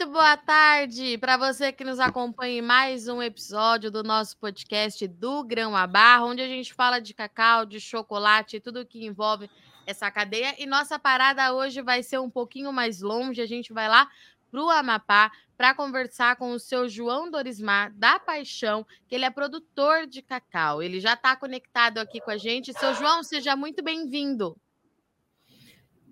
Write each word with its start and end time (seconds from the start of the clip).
Muito 0.00 0.14
boa 0.14 0.34
tarde 0.34 1.18
para 1.18 1.36
você 1.36 1.70
que 1.70 1.84
nos 1.84 2.00
acompanha 2.00 2.56
em 2.60 2.62
mais 2.62 3.06
um 3.06 3.22
episódio 3.22 3.90
do 3.90 4.02
nosso 4.02 4.34
podcast 4.38 5.06
do 5.06 5.44
Grão 5.44 5.76
a 5.76 5.86
Barra, 5.86 6.24
onde 6.24 6.40
a 6.40 6.48
gente 6.48 6.72
fala 6.72 6.98
de 6.98 7.12
cacau, 7.12 7.66
de 7.66 7.78
chocolate 7.78 8.56
e 8.56 8.60
tudo 8.60 8.86
que 8.86 9.04
envolve 9.04 9.50
essa 9.86 10.10
cadeia. 10.10 10.54
E 10.58 10.64
nossa 10.64 10.98
parada 10.98 11.52
hoje 11.52 11.82
vai 11.82 12.02
ser 12.02 12.18
um 12.18 12.30
pouquinho 12.30 12.72
mais 12.72 13.02
longe. 13.02 13.42
A 13.42 13.46
gente 13.46 13.74
vai 13.74 13.90
lá 13.90 14.08
para 14.50 14.64
o 14.64 14.70
Amapá 14.70 15.30
para 15.54 15.74
conversar 15.74 16.36
com 16.36 16.52
o 16.52 16.58
seu 16.58 16.88
João 16.88 17.30
Dorismar 17.30 17.92
da 17.92 18.18
Paixão, 18.18 18.86
que 19.06 19.14
ele 19.14 19.26
é 19.26 19.30
produtor 19.30 20.06
de 20.06 20.22
cacau. 20.22 20.82
Ele 20.82 20.98
já 20.98 21.12
está 21.12 21.36
conectado 21.36 21.98
aqui 21.98 22.22
com 22.22 22.30
a 22.30 22.38
gente. 22.38 22.72
Seu 22.72 22.94
João, 22.94 23.22
seja 23.22 23.54
muito 23.54 23.84
bem-vindo. 23.84 24.56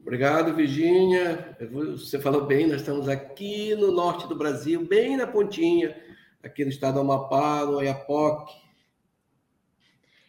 Obrigado, 0.09 0.55
Virginia. 0.55 1.55
Você 1.71 2.19
falou 2.19 2.47
bem, 2.47 2.67
nós 2.67 2.81
estamos 2.81 3.11
aqui 3.11 3.75
no 3.75 3.93
norte 3.93 4.27
do 4.27 4.35
Brasil, 4.35 4.83
bem 4.83 5.19
na 5.19 5.27
pontinha, 5.27 6.03
aqui 6.43 6.65
no 6.65 6.71
estado 6.71 6.95
do 6.95 7.01
Amapá, 7.01 7.67
no 7.67 7.77
Oiapoque. 7.77 8.57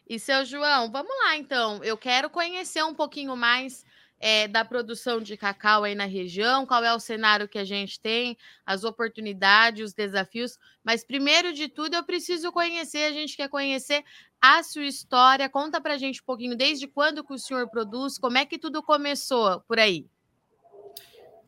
E 0.06 0.20
seu 0.20 0.44
João, 0.44 0.92
vamos 0.92 1.10
lá 1.24 1.38
então. 1.38 1.82
Eu 1.82 1.96
quero 1.96 2.30
conhecer 2.30 2.84
um 2.84 2.94
pouquinho 2.94 3.38
mais 3.38 3.86
é, 4.20 4.48
da 4.48 4.66
produção 4.66 5.22
de 5.22 5.38
cacau 5.38 5.84
aí 5.84 5.96
na 5.96 6.06
região, 6.06 6.66
qual 6.66 6.84
é 6.84 6.94
o 6.94 7.00
cenário 7.00 7.48
que 7.48 7.58
a 7.58 7.64
gente 7.64 8.00
tem, 8.00 8.38
as 8.66 8.84
oportunidades, 8.84 9.86
os 9.86 9.94
desafios. 9.94 10.58
Mas 10.84 11.04
primeiro 11.04 11.54
de 11.54 11.70
tudo, 11.70 11.96
eu 11.96 12.04
preciso 12.04 12.52
conhecer, 12.52 13.06
a 13.06 13.14
gente 13.14 13.38
quer 13.38 13.48
conhecer 13.48 14.04
a 14.42 14.62
sua 14.64 14.86
história. 14.86 15.50
Conta 15.50 15.80
para 15.80 15.94
a 15.94 15.98
gente 15.98 16.22
um 16.22 16.26
pouquinho, 16.26 16.56
desde 16.56 16.88
quando 16.88 17.24
que 17.24 17.34
o 17.34 17.40
senhor 17.40 17.70
produz, 17.70 18.18
como 18.18 18.38
é 18.38 18.46
que 18.46 18.58
tudo 18.58 18.84
começou 18.84 19.62
por 19.62 19.80
aí? 19.80 20.08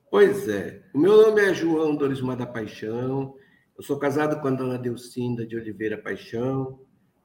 Pois 0.10 0.48
é, 0.48 0.84
o 0.94 1.00
meu 1.00 1.16
nome 1.16 1.42
é 1.42 1.54
João 1.54 1.96
Dorismar 1.96 2.36
da 2.36 2.46
Paixão, 2.46 3.34
eu 3.78 3.82
sou 3.82 3.98
casado 3.98 4.42
com 4.42 4.48
a 4.50 4.52
dona 4.52 4.78
Delcinda 4.78 5.46
de 5.46 5.56
Oliveira 5.56 5.98
Paixão, 5.98 6.82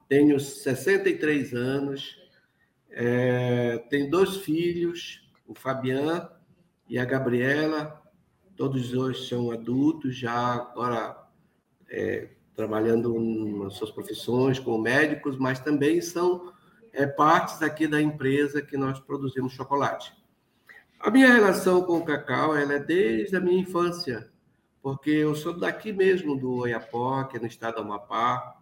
tenho 0.09 0.39
63 0.39 1.53
anos, 1.53 2.17
é, 2.91 3.79
tenho 3.91 4.09
dois 4.09 4.37
filhos, 4.37 5.26
o 5.47 5.55
Fabian 5.55 6.29
e 6.89 6.99
a 6.99 7.05
Gabriela, 7.05 8.03
todos 8.57 8.91
dois 8.91 9.29
são 9.29 9.51
adultos, 9.51 10.17
já 10.17 10.55
agora 10.55 11.27
é, 11.89 12.31
trabalhando 12.55 13.19
nas 13.63 13.75
suas 13.75 13.91
profissões 13.91 14.59
como 14.59 14.79
médicos, 14.79 15.37
mas 15.39 15.61
também 15.61 16.01
são 16.01 16.53
é, 16.93 17.07
partes 17.07 17.63
aqui 17.63 17.87
da 17.87 18.01
empresa 18.01 18.63
que 18.63 18.77
nós 18.77 18.99
produzimos 18.99 19.53
chocolate. 19.53 20.13
A 20.99 21.11
minha 21.11 21.33
relação 21.33 21.83
com 21.83 21.99
o 21.99 22.05
cacau 22.05 22.57
ela 22.57 22.75
é 22.75 22.79
desde 22.79 23.37
a 23.37 23.41
minha 23.41 23.61
infância, 23.61 24.31
porque 24.83 25.11
eu 25.11 25.35
sou 25.35 25.59
daqui 25.59 25.93
mesmo, 25.93 26.39
do 26.39 26.57
Oiapoque, 26.61 27.39
no 27.39 27.47
estado 27.47 27.77
do 27.77 27.83
Amapá, 27.83 28.57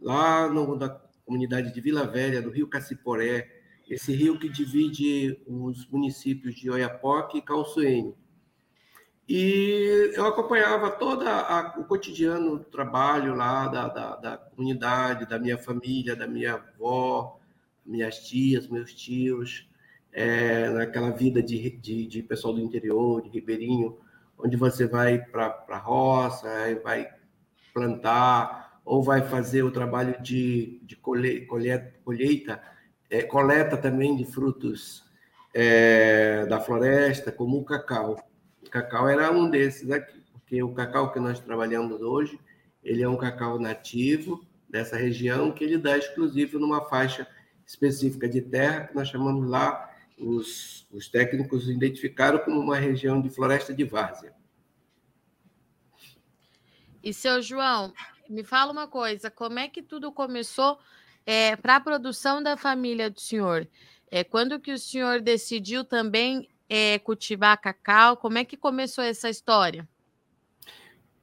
lá 0.00 0.48
no, 0.48 0.76
da 0.76 0.88
comunidade 1.24 1.72
de 1.72 1.80
Vila 1.80 2.06
Velha, 2.06 2.40
do 2.40 2.50
Rio 2.50 2.68
Caciporé, 2.68 3.63
esse 3.88 4.12
rio 4.14 4.38
que 4.38 4.48
divide 4.48 5.38
os 5.46 5.86
municípios 5.88 6.54
de 6.54 6.70
Oiapoque 6.70 7.38
e 7.38 7.42
Calçoene. 7.42 8.14
E 9.28 10.12
eu 10.14 10.26
acompanhava 10.26 10.90
todo 10.90 11.24
o 11.78 11.84
cotidiano 11.84 12.58
do 12.58 12.64
trabalho 12.64 13.34
lá 13.34 13.68
da, 13.68 13.88
da, 13.88 14.16
da, 14.16 14.36
comunidade, 14.36 15.26
da 15.26 15.38
minha 15.38 15.56
família, 15.56 16.14
da 16.14 16.26
minha 16.26 16.54
avó, 16.54 17.38
minhas 17.86 18.18
tias, 18.26 18.68
meus 18.68 18.92
tios, 18.92 19.66
é, 20.12 20.68
naquela 20.68 21.10
vida 21.10 21.42
de, 21.42 21.70
de, 21.70 22.06
de, 22.06 22.22
pessoal 22.22 22.52
do 22.52 22.60
interior, 22.60 23.22
de 23.22 23.30
ribeirinho, 23.30 23.96
onde 24.38 24.56
você 24.56 24.86
vai 24.86 25.18
para 25.18 25.64
a 25.68 25.78
roça, 25.78 26.48
vai 26.82 27.08
plantar, 27.72 28.80
ou 28.84 29.02
vai 29.02 29.22
fazer 29.22 29.62
o 29.62 29.70
trabalho 29.70 30.20
de, 30.22 30.80
de 30.82 30.96
colheita, 30.96 31.94
colheita 32.04 32.62
é, 33.14 33.22
coleta 33.22 33.76
também 33.76 34.16
de 34.16 34.24
frutos 34.24 35.04
é, 35.54 36.44
da 36.46 36.60
floresta, 36.60 37.30
como 37.30 37.58
o 37.58 37.64
cacau. 37.64 38.28
O 38.60 38.68
cacau 38.68 39.08
era 39.08 39.30
um 39.30 39.48
desses 39.48 39.88
aqui, 39.88 40.20
porque 40.32 40.60
o 40.60 40.74
cacau 40.74 41.12
que 41.12 41.20
nós 41.20 41.38
trabalhamos 41.38 42.00
hoje, 42.00 42.40
ele 42.82 43.04
é 43.04 43.08
um 43.08 43.16
cacau 43.16 43.56
nativo 43.60 44.44
dessa 44.68 44.96
região, 44.96 45.52
que 45.52 45.62
ele 45.62 45.78
dá 45.78 45.96
exclusivo 45.96 46.58
numa 46.58 46.84
faixa 46.86 47.24
específica 47.64 48.28
de 48.28 48.40
terra, 48.40 48.88
que 48.88 48.96
nós 48.96 49.08
chamamos 49.08 49.48
lá, 49.48 49.94
os, 50.18 50.84
os 50.90 51.08
técnicos 51.08 51.68
identificaram 51.68 52.40
como 52.40 52.58
uma 52.58 52.76
região 52.76 53.22
de 53.22 53.30
floresta 53.30 53.72
de 53.72 53.84
várzea. 53.84 54.34
E, 57.00 57.14
seu 57.14 57.40
João, 57.40 57.92
me 58.28 58.42
fala 58.42 58.72
uma 58.72 58.88
coisa, 58.88 59.30
como 59.30 59.60
é 59.60 59.68
que 59.68 59.82
tudo 59.82 60.10
começou 60.10 60.80
é, 61.26 61.56
para 61.56 61.76
a 61.76 61.80
produção 61.80 62.42
da 62.42 62.56
família 62.56 63.10
do 63.10 63.20
senhor, 63.20 63.66
é, 64.10 64.22
quando 64.22 64.60
que 64.60 64.72
o 64.72 64.78
senhor 64.78 65.20
decidiu 65.20 65.84
também 65.84 66.48
é, 66.68 66.98
cultivar 66.98 67.60
cacau? 67.60 68.16
Como 68.16 68.38
é 68.38 68.44
que 68.44 68.56
começou 68.56 69.02
essa 69.02 69.28
história? 69.28 69.88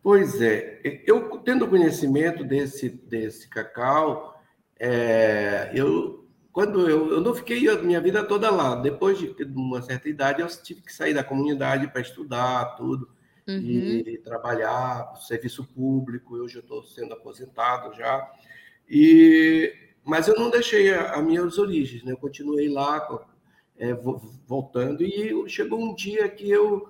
Pois 0.03 0.41
é, 0.41 0.81
eu 1.05 1.37
tendo 1.39 1.67
conhecimento 1.67 2.43
desse, 2.43 2.89
desse 2.89 3.47
cacau, 3.47 4.41
é, 4.79 5.71
eu 5.73 6.21
quando 6.51 6.89
eu, 6.89 7.11
eu 7.11 7.21
não 7.21 7.33
fiquei 7.33 7.69
a 7.69 7.77
minha 7.77 8.01
vida 8.01 8.23
toda 8.23 8.51
lá. 8.51 8.75
Depois 8.75 9.17
de 9.17 9.33
uma 9.55 9.81
certa 9.81 10.09
idade, 10.09 10.41
eu 10.41 10.47
tive 10.47 10.81
que 10.81 10.93
sair 10.93 11.13
da 11.13 11.23
comunidade 11.23 11.87
para 11.87 12.01
estudar 12.01 12.75
tudo 12.75 13.09
uhum. 13.47 13.57
e 13.57 14.17
trabalhar, 14.17 15.15
serviço 15.15 15.63
público. 15.63 16.35
Hoje 16.35 16.57
eu 16.57 16.61
estou 16.61 16.83
sendo 16.83 17.13
aposentado 17.13 17.95
já. 17.95 18.29
E 18.89 19.73
mas 20.03 20.27
eu 20.27 20.35
não 20.35 20.49
deixei 20.49 20.93
as 20.93 21.23
minhas 21.23 21.57
origens, 21.57 22.03
né? 22.03 22.11
Eu 22.11 22.17
continuei 22.17 22.69
lá, 22.69 23.07
é, 23.77 23.93
voltando, 24.47 25.03
e 25.03 25.49
chegou 25.49 25.79
um 25.79 25.93
dia 25.93 26.27
que 26.29 26.49
eu, 26.49 26.89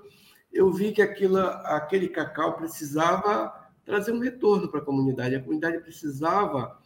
eu 0.52 0.72
vi 0.72 0.92
que 0.92 1.02
aquilo, 1.02 1.38
aquele 1.38 2.08
cacau 2.08 2.56
precisava 2.56 3.54
trazer 3.86 4.12
um 4.12 4.20
retorno 4.20 4.68
para 4.70 4.80
a 4.80 4.84
comunidade, 4.84 5.36
a 5.36 5.42
comunidade 5.42 5.80
precisava 5.80 6.80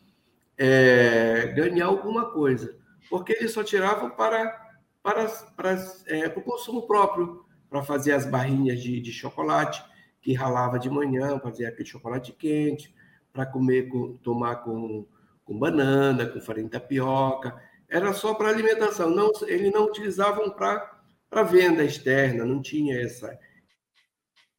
é, 0.57 1.53
ganhar 1.55 1.87
alguma 1.87 2.31
coisa, 2.31 2.75
porque 3.09 3.33
eles 3.33 3.51
só 3.51 3.63
tiravam 3.63 4.09
para, 4.11 4.77
para, 5.03 5.27
para, 5.55 5.71
é, 6.07 6.27
o 6.27 6.41
consumo 6.41 6.87
próprio, 6.87 7.45
para 7.69 7.83
fazer 7.83 8.13
as 8.13 8.25
barrinhas 8.25 8.81
de, 8.81 8.99
de 9.01 9.11
chocolate, 9.11 9.83
que 10.21 10.33
ralava 10.33 10.79
de 10.79 10.89
manhã, 10.89 11.39
fazia 11.39 11.67
aquele 11.67 11.87
chocolate 11.87 12.31
quente, 12.31 12.93
para 13.31 13.45
comer, 13.45 13.89
com, 13.89 14.17
tomar 14.17 14.57
com 14.57 15.05
com 15.45 15.57
banana, 15.57 16.25
com 16.25 16.41
farinha 16.41 16.65
de 16.65 16.71
tapioca, 16.71 17.55
era 17.87 18.11
só 18.13 18.33
para 18.33 18.49
alimentação, 18.49 19.09
não, 19.09 19.31
eles 19.43 19.71
não 19.71 19.85
utilizavam 19.85 20.49
para 20.49 21.43
venda 21.43 21.83
externa, 21.83 22.43
não 22.43 22.61
tinha 22.61 22.99
essa. 22.99 23.37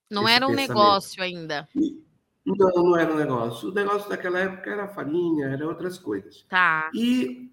Não 0.09 0.29
era 0.29 0.47
um 0.47 0.51
pensamento. 0.51 0.69
negócio 0.69 1.23
ainda. 1.23 1.69
Não, 2.45 2.71
não 2.71 2.97
era 2.97 3.13
um 3.13 3.17
negócio. 3.17 3.71
O 3.71 3.75
negócio 3.75 4.09
daquela 4.09 4.39
época 4.39 4.71
era 4.71 4.87
farinha, 4.87 5.49
era 5.49 5.67
outras 5.67 5.99
coisas. 5.99 6.47
Tá. 6.49 6.89
E 6.95 7.51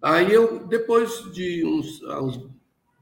aí 0.00 0.32
eu, 0.32 0.64
depois 0.66 1.32
de 1.32 1.64
uns, 1.66 2.00
uns 2.02 2.48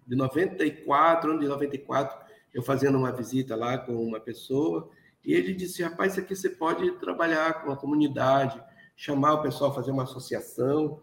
de 0.06 0.16
94, 0.16 1.31
ano 1.31 1.41
de 1.41 1.47
94, 1.47 2.27
eu 2.55 2.62
fazendo 2.62 2.97
uma 2.97 3.12
visita 3.12 3.55
lá 3.55 3.77
com 3.77 3.93
uma 3.93 4.19
pessoa, 4.19 4.91
e 5.22 5.34
ele 5.34 5.53
disse, 5.53 5.83
rapaz, 5.83 6.12
isso 6.12 6.21
aqui 6.22 6.34
você 6.34 6.49
pode 6.49 6.91
trabalhar 6.93 7.62
com 7.62 7.71
a 7.71 7.77
comunidade, 7.77 8.62
chamar 8.98 9.34
o 9.34 9.42
pessoal 9.42 9.72
fazer 9.72 9.92
uma 9.92 10.03
associação 10.03 11.00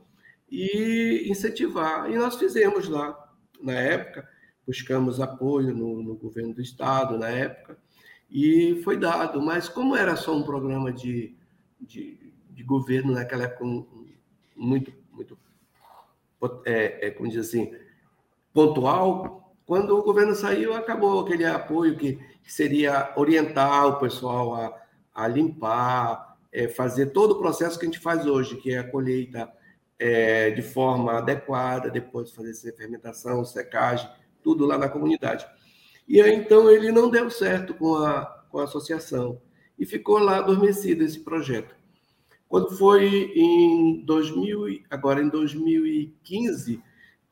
e 0.51 1.27
incentivar. 1.29 2.11
E 2.11 2.17
nós 2.17 2.35
fizemos 2.35 2.89
lá, 2.89 3.17
na 3.61 3.71
época, 3.71 4.27
buscamos 4.67 5.21
apoio 5.21 5.73
no, 5.73 6.03
no 6.03 6.15
governo 6.15 6.53
do 6.53 6.61
estado, 6.61 7.17
na 7.17 7.29
época, 7.29 7.77
e 8.29 8.81
foi 8.83 8.97
dado. 8.97 9.41
Mas 9.41 9.69
como 9.69 9.95
era 9.95 10.17
só 10.17 10.35
um 10.35 10.43
programa 10.43 10.91
de, 10.91 11.37
de, 11.79 12.33
de 12.49 12.63
governo 12.63 13.13
naquela 13.13 13.45
época 13.45 13.63
muito, 13.63 14.93
muito 15.09 15.39
é, 16.65 17.07
é, 17.07 17.11
como 17.11 17.29
diz 17.29 17.47
assim, 17.47 17.73
pontual, 18.53 19.55
quando 19.65 19.97
o 19.97 20.03
governo 20.03 20.35
saiu, 20.35 20.73
acabou 20.73 21.21
aquele 21.21 21.45
apoio 21.45 21.97
que, 21.97 22.15
que 22.43 22.51
seria 22.51 23.13
orientar 23.15 23.87
o 23.87 23.99
pessoal 23.99 24.53
a, 24.53 24.81
a 25.15 25.27
limpar, 25.29 26.34
é, 26.55 26.69
fazer 26.69 27.07
todo 27.07 27.31
o 27.31 27.39
processo 27.39 27.77
que 27.77 27.85
a 27.85 27.89
gente 27.89 27.99
faz 27.99 28.25
hoje, 28.25 28.55
que 28.55 28.71
é 28.71 28.77
a 28.77 28.89
colheita 28.89 29.51
é, 29.99 30.51
de 30.51 30.61
forma 30.61 31.17
adequada, 31.17 31.91
depois 31.91 32.31
fazer 32.31 32.71
fermentação, 32.77 33.43
secagem, 33.43 34.09
tudo 34.41 34.65
lá 34.65 34.77
na 34.77 34.87
comunidade. 34.87 35.45
E 36.07 36.21
aí, 36.21 36.33
então, 36.33 36.71
ele 36.71 36.93
não 36.93 37.09
deu 37.09 37.29
certo 37.29 37.73
com 37.73 37.95
a, 37.95 38.25
com 38.49 38.59
a 38.59 38.63
associação 38.63 39.41
e 39.77 39.85
ficou 39.85 40.17
lá 40.17 40.37
adormecido 40.37 41.03
esse 41.03 41.19
projeto. 41.19 41.75
Quando 42.47 42.77
foi 42.77 43.33
em 43.35 44.05
2000, 44.05 44.83
agora 44.89 45.21
em 45.21 45.27
2015, 45.27 46.81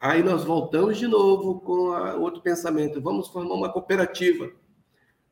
aí 0.01 0.21
nós 0.21 0.43
voltamos 0.43 0.97
de 0.97 1.07
novo 1.07 1.61
com 1.61 1.93
a, 1.93 2.15
outro 2.15 2.41
pensamento, 2.41 2.99
vamos 2.99 3.29
formar 3.29 3.55
uma 3.55 3.71
cooperativa. 3.71 4.51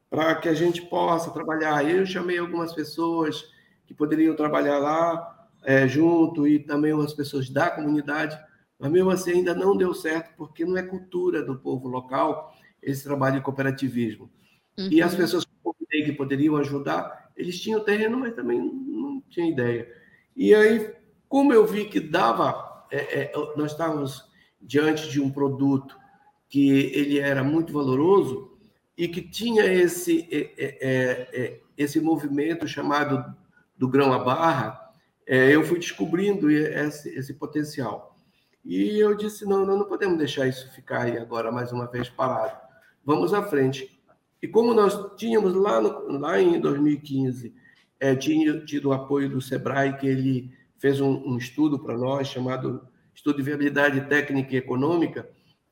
para 0.10 0.36
que 0.36 0.48
a 0.48 0.54
gente 0.54 0.82
possa 0.84 1.32
trabalhar. 1.32 1.90
Eu 1.90 2.06
chamei 2.06 2.38
algumas 2.38 2.74
pessoas 2.74 3.52
que 3.92 3.98
poderiam 3.98 4.34
trabalhar 4.36 4.80
lá 4.80 5.50
é, 5.64 5.86
junto 5.86 6.48
e 6.48 6.60
também 6.60 6.94
umas 6.94 7.14
pessoas 7.14 7.50
da 7.50 7.70
comunidade, 7.70 8.40
mas 8.80 8.90
mesmo 8.90 9.12
assim 9.12 9.32
ainda 9.32 9.54
não 9.54 9.76
deu 9.76 9.94
certo 9.94 10.34
porque 10.38 10.66
não 10.66 10.78
é 10.78 10.82
cultura 10.82 11.44
do 11.44 11.58
povo 11.58 11.90
local 11.90 12.56
esse 12.82 13.04
trabalho 13.04 13.36
de 13.36 13.42
cooperativismo. 13.42 14.32
Uhum. 14.80 14.88
E 14.90 15.02
as 15.02 15.12
uhum. 15.12 15.20
pessoas 15.20 15.46
que 15.46 16.12
poderiam 16.14 16.56
ajudar, 16.56 17.32
eles 17.36 17.60
tinham 17.60 17.84
terreno, 17.84 18.18
mas 18.18 18.34
também 18.34 18.60
não 18.60 19.22
tinham 19.30 19.50
ideia. 19.50 19.94
E 20.36 20.56
aí, 20.56 20.96
como 21.28 21.54
eu 21.54 21.68
vi 21.68 21.86
que 21.86 22.00
dava, 22.00 22.88
é, 22.90 23.24
é, 23.24 23.32
nós 23.58 23.74
estávamos 23.74 24.26
diante 24.60 25.10
de 25.10 25.20
um 25.20 25.30
produto 25.30 26.00
que 26.48 26.70
ele 26.70 27.20
era 27.20 27.44
muito 27.44 27.74
valoroso 27.74 28.58
e 28.98 29.08
que 29.08 29.22
tinha 29.22 29.66
esse 29.66 30.28
é, 30.32 30.38
é, 30.58 30.78
é, 30.82 31.30
é 31.34 31.60
esse 31.78 32.00
movimento 32.00 32.68
chamado 32.68 33.36
do 33.82 33.90
grão 33.90 34.14
à 34.14 34.20
barra, 34.20 34.94
eu 35.26 35.64
fui 35.64 35.80
descobrindo 35.80 36.52
esse, 36.52 37.10
esse 37.18 37.34
potencial. 37.34 38.16
E 38.64 39.00
eu 39.00 39.16
disse, 39.16 39.44
não, 39.44 39.66
não, 39.66 39.76
não 39.76 39.86
podemos 39.88 40.20
deixar 40.20 40.48
isso 40.48 40.72
ficar 40.72 41.06
aí 41.06 41.18
agora 41.18 41.52
mais 41.52 41.72
uma 41.72 41.88
vez 41.88 42.08
parado. 42.08 42.56
Vamos 43.04 43.34
à 43.34 43.42
frente. 43.42 44.00
E 44.40 44.48
como 44.48 44.72
nós 44.72 45.16
tínhamos 45.18 45.56
lá, 45.56 45.82
no, 45.82 46.20
lá 46.20 46.40
em 46.40 46.62
2015, 46.62 47.56
é, 48.00 48.16
tinha 48.16 48.64
tido 48.64 48.90
o 48.90 48.94
apoio 48.94 49.28
do 49.28 49.42
SEBRAE, 49.42 49.98
que 49.98 50.06
ele 50.06 50.54
fez 50.78 51.02
um, 51.02 51.14
um 51.26 51.36
estudo 51.36 51.80
para 51.80 51.98
nós, 51.98 52.28
chamado 52.28 52.88
Estudo 53.16 53.38
de 53.38 53.42
Viabilidade 53.42 54.02
Técnica 54.02 54.54
e 54.54 54.58
Econômica, 54.58 55.28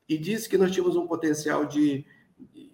e 0.08 0.18
disse 0.18 0.48
que 0.48 0.58
nós 0.58 0.72
tínhamos 0.72 0.96
um 0.96 1.06
potencial 1.06 1.64
de 1.64 2.04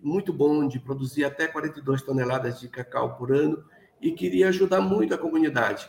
muito 0.00 0.32
bom 0.32 0.66
de 0.66 0.78
produzir 0.78 1.24
até 1.26 1.46
42 1.46 2.00
toneladas 2.00 2.58
de 2.58 2.68
cacau 2.70 3.16
por 3.16 3.30
ano 3.30 3.62
e 4.00 4.12
queria 4.12 4.48
ajudar 4.48 4.80
muito 4.80 5.14
a 5.14 5.18
comunidade. 5.18 5.88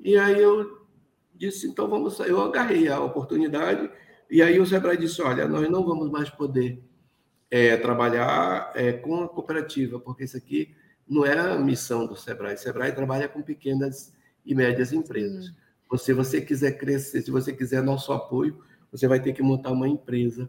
E 0.00 0.16
aí 0.18 0.40
eu 0.40 0.86
disse, 1.34 1.66
então 1.66 1.88
vamos, 1.88 2.18
eu 2.20 2.40
agarrei 2.40 2.88
a 2.88 3.00
oportunidade 3.00 3.90
e 4.30 4.40
aí 4.40 4.58
o 4.58 4.66
Sebrae 4.66 4.96
disse, 4.96 5.20
olha, 5.20 5.46
nós 5.46 5.68
não 5.68 5.84
vamos 5.84 6.10
mais 6.10 6.30
poder 6.30 6.82
é, 7.50 7.76
trabalhar 7.76 8.72
é, 8.74 8.92
com 8.92 9.22
a 9.22 9.28
cooperativa, 9.28 10.00
porque 10.00 10.24
isso 10.24 10.36
aqui 10.38 10.74
não 11.06 11.26
é 11.26 11.38
a 11.38 11.58
missão 11.58 12.06
do 12.06 12.16
Sebrae. 12.16 12.54
O 12.54 12.58
Sebrae 12.58 12.92
trabalha 12.92 13.28
com 13.28 13.42
pequenas 13.42 14.14
e 14.44 14.54
médias 14.54 14.92
empresas. 14.92 15.48
Hum. 15.48 15.98
Se 15.98 16.14
você 16.14 16.40
quiser 16.40 16.78
crescer, 16.78 17.20
se 17.20 17.30
você 17.30 17.52
quiser 17.52 17.82
nosso 17.82 18.10
apoio, 18.12 18.64
você 18.90 19.06
vai 19.06 19.20
ter 19.20 19.34
que 19.34 19.42
montar 19.42 19.70
uma 19.70 19.86
empresa 19.86 20.48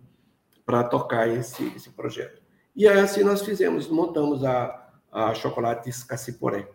para 0.65 0.85
tocar 0.85 1.27
esse, 1.27 1.65
esse 1.75 1.89
projeto. 1.89 2.41
E 2.73 2.87
aí, 2.87 2.99
assim 2.99 3.23
nós 3.23 3.41
fizemos, 3.41 3.89
montamos 3.89 4.43
a, 4.43 4.89
a 5.11 5.33
Chocolates 5.33 6.03
Caciporé, 6.03 6.69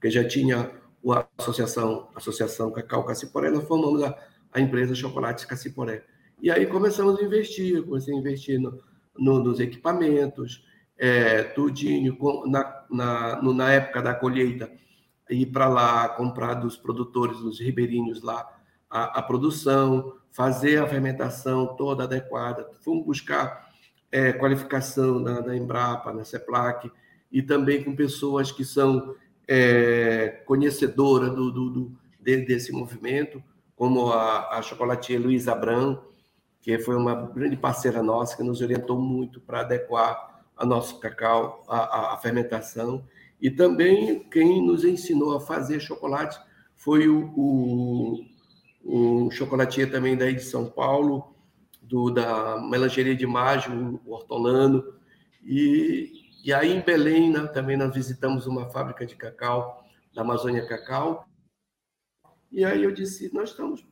que 0.00 0.10
já 0.10 0.26
tinha 0.26 0.70
a 1.08 1.26
associação, 1.38 2.08
associação 2.14 2.70
Cacau 2.70 3.04
Caciporé, 3.04 3.50
nós 3.50 3.64
formamos 3.64 4.02
a, 4.02 4.16
a 4.52 4.60
empresa 4.60 4.94
Chocolates 4.94 5.44
Caciporé. 5.44 6.04
E 6.40 6.50
aí 6.50 6.66
começamos 6.66 7.18
a 7.18 7.22
investir, 7.22 7.82
comecei 7.82 8.14
a 8.14 8.18
investir 8.18 8.58
no, 8.58 8.78
no, 9.18 9.42
nos 9.42 9.60
equipamentos, 9.60 10.64
é, 10.96 11.42
tudinho, 11.42 12.16
na, 12.46 12.84
na, 12.90 13.42
na 13.42 13.72
época 13.72 14.02
da 14.02 14.14
colheita, 14.14 14.70
ir 15.30 15.46
para 15.46 15.68
lá, 15.68 16.08
comprar 16.08 16.54
dos 16.54 16.76
produtores, 16.76 17.38
dos 17.38 17.60
ribeirinhos 17.60 18.22
lá, 18.22 18.46
a, 18.88 19.18
a, 19.18 19.22
produção, 19.22 20.14
fazer 20.30 20.78
a 20.82 20.86
fermentação 20.86 21.76
toda 21.76 22.04
adequada. 22.04 22.68
Fomos 22.80 23.06
buscar 23.06 23.70
é, 24.10 24.32
qualificação 24.32 25.20
na, 25.20 25.56
Embrapa, 25.56 26.12
na 26.12 26.24
CEPLAC, 26.24 26.90
e 27.30 27.40
também 27.40 27.84
com 27.84 27.94
pessoas 27.94 28.50
que 28.50 28.64
são 28.64 29.14
é, 29.52 30.42
conhecedoras 30.46 31.34
do, 31.34 31.50
do, 31.50 31.70
do, 31.70 31.98
desse 32.20 32.70
movimento, 32.70 33.42
como 33.74 34.12
a, 34.12 34.58
a 34.58 34.62
chocolatinha 34.62 35.18
Luiz 35.18 35.48
Abrão, 35.48 36.04
que 36.60 36.78
foi 36.78 36.94
uma 36.94 37.16
grande 37.16 37.56
parceira 37.56 38.00
nossa, 38.00 38.36
que 38.36 38.44
nos 38.44 38.60
orientou 38.60 38.96
muito 38.96 39.40
para 39.40 39.62
adequar 39.62 40.44
a 40.56 40.64
nosso 40.64 41.00
cacau, 41.00 41.64
a, 41.68 42.16
fermentação. 42.22 43.04
E 43.40 43.50
também 43.50 44.20
quem 44.30 44.64
nos 44.64 44.84
ensinou 44.84 45.34
a 45.34 45.40
fazer 45.40 45.80
chocolate 45.80 46.38
foi 46.76 47.08
o, 47.08 47.32
o, 47.34 48.20
o 48.84 49.30
chocolatier 49.32 49.90
também 49.90 50.16
daí 50.16 50.34
de 50.34 50.44
São 50.44 50.66
Paulo, 50.66 51.34
do, 51.82 52.10
da 52.10 52.60
Melangeria 52.60 53.16
de 53.16 53.26
Mágio, 53.26 54.00
o 54.06 54.12
Hortolano. 54.12 54.84
E, 55.42 56.19
e 56.44 56.52
aí 56.52 56.72
em 56.72 56.80
Belém 56.80 57.30
né, 57.30 57.46
também 57.48 57.76
nós 57.76 57.94
visitamos 57.94 58.46
uma 58.46 58.68
fábrica 58.70 59.06
de 59.06 59.14
cacau, 59.14 59.84
da 60.14 60.22
Amazônia 60.22 60.66
Cacau. 60.66 61.26
E 62.50 62.64
aí 62.64 62.82
eu 62.82 62.92
disse, 62.92 63.32
nós 63.32 63.50
estamos 63.50 63.86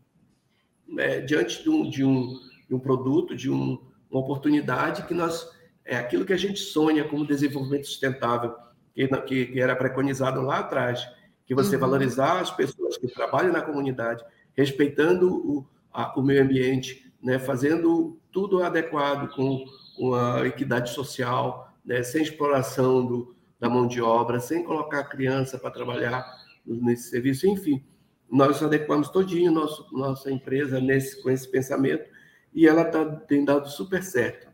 é, 0.99 1.21
diante 1.21 1.63
de 1.63 1.71
um, 1.71 1.89
de 1.89 2.05
um 2.05 2.49
de 2.69 2.75
um 2.75 2.79
produto, 2.79 3.35
de 3.35 3.51
um, 3.51 3.79
uma 4.11 4.21
oportunidade 4.21 5.05
que 5.05 5.15
nós 5.15 5.51
é 5.85 5.97
aquilo 5.97 6.27
que 6.27 6.35
a 6.35 6.39
gente 6.39 6.61
sonha 6.61 7.03
como 7.09 7.27
desenvolvimento 7.27 7.87
sustentável, 7.87 8.55
que, 8.95 9.09
que, 9.09 9.47
que 9.47 9.61
era 9.61 9.75
preconizado 9.75 10.43
lá 10.43 10.59
atrás, 10.59 11.09
que 11.47 11.55
você 11.55 11.77
uhum. 11.77 11.81
valorizar 11.81 12.41
as 12.41 12.51
pessoas 12.51 12.99
que 12.99 13.09
trabalham 13.09 13.53
na 13.53 13.63
comunidade, 13.63 14.23
respeitando 14.55 15.35
o, 15.35 15.67
a, 15.91 16.19
o 16.19 16.23
meio 16.23 16.43
ambiente, 16.43 17.11
né, 17.23 17.39
fazendo 17.39 18.21
tudo 18.31 18.63
adequado 18.63 19.35
com, 19.35 19.65
com 19.97 20.15
a 20.15 20.47
equidade 20.47 20.91
social, 20.91 21.68
né, 21.89 22.03
sem 22.03 22.23
exploração 22.23 23.05
do, 23.05 23.35
da 23.59 23.67
mão 23.69 23.89
de 23.89 24.03
obra, 24.03 24.39
sem 24.39 24.63
colocar 24.63 25.01
a 25.01 25.05
criança 25.05 25.59
para 25.59 25.71
trabalhar 25.71 26.23
nesse 26.67 27.09
serviço, 27.09 27.47
enfim, 27.47 27.83
nós 28.31 28.63
adequamos 28.63 29.09
todinho 29.09 29.51
nosso, 29.51 29.89
nossa 29.91 30.31
empresa 30.31 30.79
nesse, 30.83 31.23
com 31.23 31.31
esse 31.31 31.51
pensamento 31.51 32.05
e 32.53 32.69
ela 32.69 32.85
tá, 32.85 33.07
tem 33.21 33.43
dado 33.43 33.71
super 33.71 34.03
certo. 34.03 34.47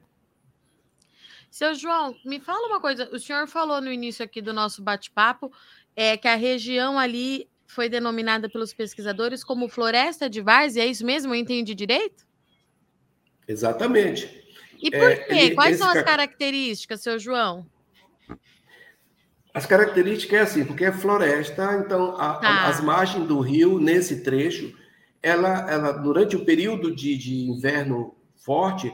Seu 1.50 1.74
João, 1.74 2.14
me 2.24 2.38
fala 2.38 2.68
uma 2.68 2.80
coisa. 2.80 3.08
O 3.12 3.18
senhor 3.18 3.48
falou 3.48 3.80
no 3.80 3.92
início 3.92 4.24
aqui 4.24 4.40
do 4.40 4.52
nosso 4.52 4.80
bate-papo 4.80 5.52
é, 5.96 6.16
que 6.16 6.28
a 6.28 6.36
região 6.36 6.98
ali 6.98 7.48
foi 7.66 7.88
denominada 7.88 8.48
pelos 8.48 8.72
pesquisadores 8.72 9.42
como 9.42 9.68
Floresta 9.68 10.30
de 10.30 10.40
Várzea, 10.40 10.84
é 10.84 10.86
isso 10.86 11.04
mesmo? 11.04 11.34
Eu 11.34 11.38
entendi 11.38 11.74
direito? 11.74 12.24
Exatamente. 13.48 14.43
E 14.84 14.90
por 14.90 15.10
é, 15.10 15.16
quê? 15.16 15.34
Ele, 15.34 15.54
Quais 15.54 15.78
são 15.78 15.88
as 15.88 16.02
características, 16.02 17.00
seu 17.00 17.18
João? 17.18 17.66
As 19.54 19.64
características 19.64 20.38
é 20.38 20.42
assim, 20.42 20.64
porque 20.64 20.84
é 20.84 20.92
floresta, 20.92 21.74
então 21.74 22.14
a, 22.20 22.34
tá. 22.34 22.66
as 22.66 22.82
margens 22.82 23.26
do 23.26 23.40
rio, 23.40 23.80
nesse 23.80 24.22
trecho, 24.22 24.76
ela, 25.22 25.70
ela 25.70 25.92
durante 25.92 26.36
o 26.36 26.44
período 26.44 26.94
de, 26.94 27.16
de 27.16 27.48
inverno 27.48 28.14
forte, 28.36 28.92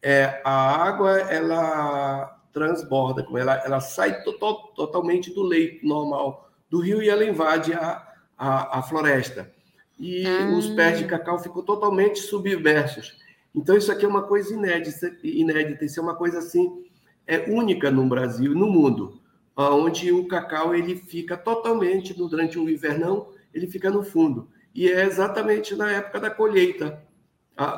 é, 0.00 0.40
a 0.44 0.86
água 0.86 1.18
ela 1.22 2.38
transborda, 2.52 3.26
ela, 3.36 3.60
ela 3.64 3.80
sai 3.80 4.22
to, 4.22 4.34
to, 4.34 4.54
totalmente 4.76 5.34
do 5.34 5.42
leito 5.42 5.84
normal 5.84 6.48
do 6.70 6.78
rio 6.78 7.02
e 7.02 7.08
ela 7.08 7.24
invade 7.24 7.72
a, 7.72 8.06
a, 8.38 8.78
a 8.78 8.82
floresta. 8.82 9.52
E 9.98 10.24
ah. 10.26 10.56
os 10.56 10.68
pés 10.68 10.98
de 10.98 11.06
cacau 11.06 11.40
ficam 11.40 11.62
totalmente 11.62 12.20
submersos. 12.20 13.23
Então, 13.54 13.76
isso 13.76 13.92
aqui 13.92 14.04
é 14.04 14.08
uma 14.08 14.22
coisa 14.22 14.52
inédita, 14.52 15.16
inédita 15.22 15.84
isso 15.84 16.00
é 16.00 16.02
uma 16.02 16.14
coisa 16.14 16.38
assim, 16.38 16.84
é 17.26 17.50
única 17.50 17.90
no 17.90 18.06
Brasil 18.08 18.52
e 18.52 18.54
no 18.54 18.66
mundo, 18.66 19.20
onde 19.56 20.10
o 20.12 20.26
cacau 20.26 20.74
ele 20.74 20.96
fica 20.96 21.36
totalmente, 21.36 22.12
durante 22.12 22.58
o 22.58 22.68
invernão, 22.68 23.28
ele 23.52 23.66
fica 23.66 23.90
no 23.90 24.02
fundo 24.02 24.48
e 24.74 24.90
é 24.90 25.04
exatamente 25.04 25.76
na 25.76 25.90
época 25.90 26.20
da 26.20 26.30
colheita. 26.30 27.00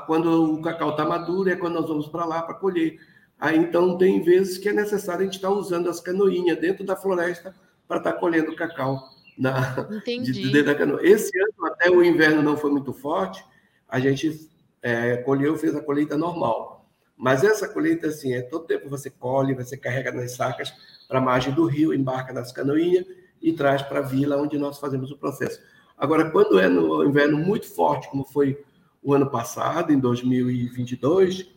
Quando 0.06 0.54
o 0.54 0.62
cacau 0.62 0.90
está 0.90 1.04
maduro, 1.04 1.50
é 1.50 1.56
quando 1.56 1.74
nós 1.74 1.86
vamos 1.86 2.08
para 2.08 2.24
lá 2.24 2.40
para 2.40 2.54
colher. 2.54 2.98
Aí, 3.38 3.58
então, 3.58 3.98
tem 3.98 4.22
vezes 4.22 4.56
que 4.56 4.70
é 4.70 4.72
necessário 4.72 5.20
a 5.20 5.24
gente 5.24 5.34
estar 5.34 5.48
tá 5.48 5.54
usando 5.54 5.90
as 5.90 6.00
canoinhas 6.00 6.58
dentro 6.58 6.82
da 6.82 6.96
floresta 6.96 7.54
para 7.86 7.98
estar 7.98 8.12
tá 8.12 8.18
colhendo 8.18 8.56
cacau 8.56 9.10
na, 9.36 9.86
Entendi. 9.90 10.32
De, 10.32 10.50
dentro 10.50 10.64
da 10.64 10.74
canoa. 10.74 11.06
Esse 11.06 11.38
ano, 11.38 11.66
até 11.66 11.90
o 11.90 12.02
inverno 12.02 12.42
não 12.42 12.56
foi 12.56 12.70
muito 12.70 12.94
forte, 12.94 13.44
a 13.86 14.00
gente 14.00 14.48
é, 14.86 15.16
colheu, 15.16 15.56
fez 15.56 15.74
a 15.74 15.80
colheita 15.80 16.16
normal. 16.16 16.88
Mas 17.16 17.42
essa 17.42 17.68
colheita, 17.68 18.06
assim, 18.06 18.34
é 18.34 18.42
todo 18.42 18.66
tempo 18.66 18.88
você 18.88 19.10
colhe, 19.10 19.52
você 19.52 19.76
carrega 19.76 20.12
nas 20.12 20.36
sacas 20.36 20.72
para 21.08 21.18
a 21.18 21.20
margem 21.20 21.52
do 21.52 21.66
rio, 21.66 21.92
embarca 21.92 22.32
nas 22.32 22.52
canoinhas 22.52 23.04
e 23.42 23.52
traz 23.52 23.82
para 23.82 23.98
a 23.98 24.02
vila 24.02 24.36
onde 24.36 24.56
nós 24.56 24.78
fazemos 24.78 25.10
o 25.10 25.18
processo. 25.18 25.60
Agora, 25.98 26.30
quando 26.30 26.60
é 26.60 26.68
no 26.68 27.02
inverno 27.02 27.36
muito 27.36 27.66
forte, 27.66 28.08
como 28.08 28.24
foi 28.24 28.62
o 29.02 29.12
ano 29.12 29.28
passado, 29.28 29.92
em 29.92 29.98
2022, 29.98 31.50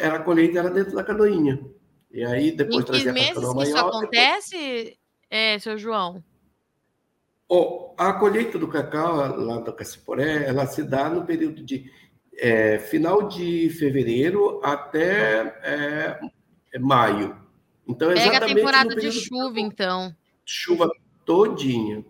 era 0.00 0.16
a 0.16 0.22
colheita 0.22 0.58
era 0.58 0.70
dentro 0.70 0.94
da 0.94 1.04
canoinha. 1.04 1.60
E 2.10 2.24
aí 2.24 2.52
depois 2.52 2.82
trazia 2.86 3.12
para 3.12 3.22
a 3.22 3.34
canoa 3.34 3.54
maior. 3.54 3.68
Isso 3.68 3.78
acontece, 3.78 4.56
depois... 4.56 4.98
é, 5.28 5.58
seu 5.58 5.76
João? 5.76 6.24
Oh, 7.46 7.94
a 7.98 8.14
colheita 8.14 8.58
do 8.58 8.68
cacau 8.68 9.16
lá 9.36 9.58
do 9.58 9.72
Caciporé, 9.72 10.46
ela 10.46 10.66
se 10.66 10.82
dá 10.82 11.10
no 11.10 11.26
período 11.26 11.62
de 11.62 11.90
é, 12.38 12.78
final 12.78 13.28
de 13.28 13.68
fevereiro 13.70 14.60
até 14.62 16.20
é, 16.72 16.78
maio. 16.78 17.36
Então, 17.86 18.12
Pega 18.14 18.38
a 18.38 18.46
temporada 18.46 18.94
de 18.94 19.10
chuva, 19.10 19.58
então. 19.58 20.14
Chuva 20.44 20.90
todinha. 21.24 22.04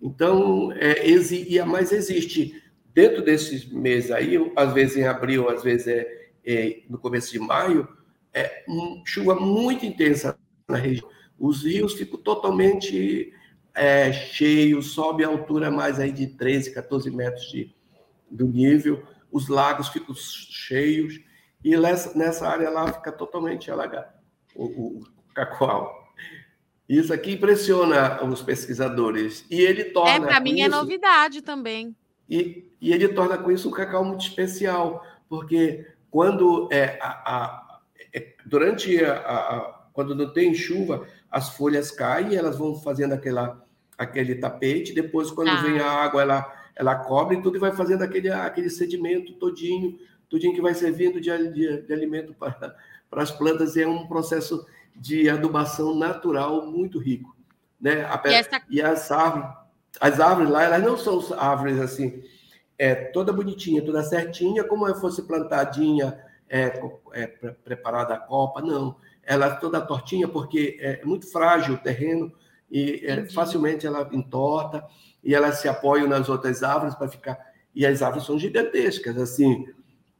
Então, 0.00 0.72
é, 0.72 1.06
exi, 1.08 1.60
mas 1.66 1.92
existe, 1.92 2.62
dentro 2.92 3.22
desses 3.22 3.64
meses 3.66 4.10
aí, 4.10 4.38
às 4.56 4.72
vezes 4.72 4.96
em 4.96 5.04
abril, 5.04 5.48
às 5.48 5.62
vezes 5.62 5.86
é, 5.88 6.30
é 6.44 6.82
no 6.88 6.98
começo 6.98 7.32
de 7.32 7.38
maio, 7.38 7.86
é 8.32 8.64
um, 8.68 9.02
chuva 9.04 9.34
muito 9.34 9.84
intensa 9.84 10.38
na 10.68 10.76
região. 10.76 11.08
Os 11.38 11.64
rios 11.64 11.94
ficam 11.94 12.18
totalmente 12.20 13.32
é, 13.74 14.12
cheios, 14.12 14.92
sobe 14.92 15.24
a 15.24 15.28
altura 15.28 15.70
mais 15.70 15.98
aí 15.98 16.12
de 16.12 16.28
13, 16.28 16.72
14 16.72 17.10
metros 17.10 17.50
de, 17.50 17.74
do 18.30 18.46
nível, 18.46 19.02
os 19.34 19.48
lagos 19.48 19.88
ficam 19.88 20.14
cheios, 20.14 21.20
e 21.64 21.76
nessa, 21.76 22.46
área 22.46 22.70
lá 22.70 22.92
fica 22.92 23.10
totalmente 23.10 23.68
alagado 23.68 24.12
o, 24.54 24.64
o, 24.64 25.00
cacoal. 25.34 26.14
Isso 26.88 27.12
aqui 27.12 27.32
impressiona 27.32 28.22
os 28.22 28.42
pesquisadores. 28.42 29.44
E 29.50 29.60
ele 29.60 29.86
torna. 29.86 30.26
É, 30.26 30.28
para 30.28 30.38
mim 30.38 30.60
é 30.60 30.66
isso, 30.66 30.74
é 30.74 30.78
novidade 30.78 31.42
também. 31.42 31.96
E, 32.30 32.70
e 32.80 32.92
ele 32.92 33.08
torna 33.08 33.36
com 33.36 33.50
isso 33.50 33.68
um 33.68 33.72
cacau 33.72 34.04
muito 34.04 34.24
especial, 34.24 35.04
porque 35.28 35.84
quando 36.10 36.68
é, 36.70 36.96
a, 37.02 37.08
a 37.08 37.80
é, 38.14 38.34
durante 38.46 39.04
a, 39.04 39.16
a, 39.16 39.60
quando 39.92 40.14
não 40.14 40.32
tem 40.32 40.54
chuva, 40.54 41.08
as 41.28 41.56
folhas 41.56 41.90
caem, 41.90 42.36
elas 42.36 42.56
vão 42.56 42.76
fazendo 42.76 43.14
aquela, 43.14 43.64
aquele 43.98 44.36
tapete, 44.36 44.94
depois 44.94 45.32
quando 45.32 45.48
ah. 45.48 45.60
vem 45.62 45.80
a 45.80 45.90
água, 45.90 46.22
ela, 46.22 46.63
ela 46.76 46.96
cobre 46.96 47.40
tudo 47.40 47.56
e 47.56 47.60
vai 47.60 47.72
fazendo 47.72 48.02
aquele, 48.02 48.30
aquele 48.30 48.68
sedimento 48.68 49.32
todinho, 49.34 49.98
todinho 50.28 50.54
que 50.54 50.60
vai 50.60 50.74
servindo 50.74 51.20
de, 51.20 51.30
de, 51.52 51.82
de 51.82 51.92
alimento 51.92 52.34
para, 52.34 52.76
para 53.10 53.22
as 53.22 53.30
plantas, 53.30 53.76
e 53.76 53.82
é 53.82 53.88
um 53.88 54.06
processo 54.06 54.66
de 54.94 55.28
adubação 55.28 55.94
natural 55.94 56.66
muito 56.66 56.98
rico. 56.98 57.34
Né? 57.80 58.04
A, 58.04 58.22
e, 58.24 58.34
essa... 58.34 58.62
e, 58.70 58.82
as 58.82 59.10
árvores, 59.10 59.56
as 60.00 60.20
árvores 60.20 60.50
lá, 60.50 60.62
elas 60.64 60.82
não 60.82 60.96
são 60.96 61.20
árvores 61.38 61.78
assim, 61.78 62.22
é 62.78 62.94
toda 62.94 63.32
bonitinha, 63.32 63.84
toda 63.84 64.02
certinha, 64.02 64.64
como 64.64 64.86
se 64.92 65.00
fosse 65.00 65.22
plantadinha, 65.22 66.18
é, 66.48 66.80
é, 67.12 67.26
preparada 67.26 68.14
a 68.14 68.18
copa, 68.18 68.60
não. 68.60 68.96
Ela 69.22 69.46
é 69.46 69.50
toda 69.56 69.80
tortinha, 69.80 70.28
porque 70.28 70.76
é 70.80 71.04
muito 71.04 71.30
frágil 71.30 71.74
o 71.74 71.78
terreno 71.78 72.32
e 72.70 73.04
é, 73.04 73.26
facilmente 73.26 73.86
ela 73.86 74.08
entorta 74.12 74.84
e 75.24 75.34
ela 75.34 75.52
se 75.52 75.66
apoia 75.66 76.06
nas 76.06 76.28
outras 76.28 76.62
árvores 76.62 76.94
para 76.94 77.08
ficar. 77.08 77.38
E 77.74 77.86
as 77.86 78.02
árvores 78.02 78.26
são 78.26 78.38
gigantescas, 78.38 79.16
assim. 79.16 79.66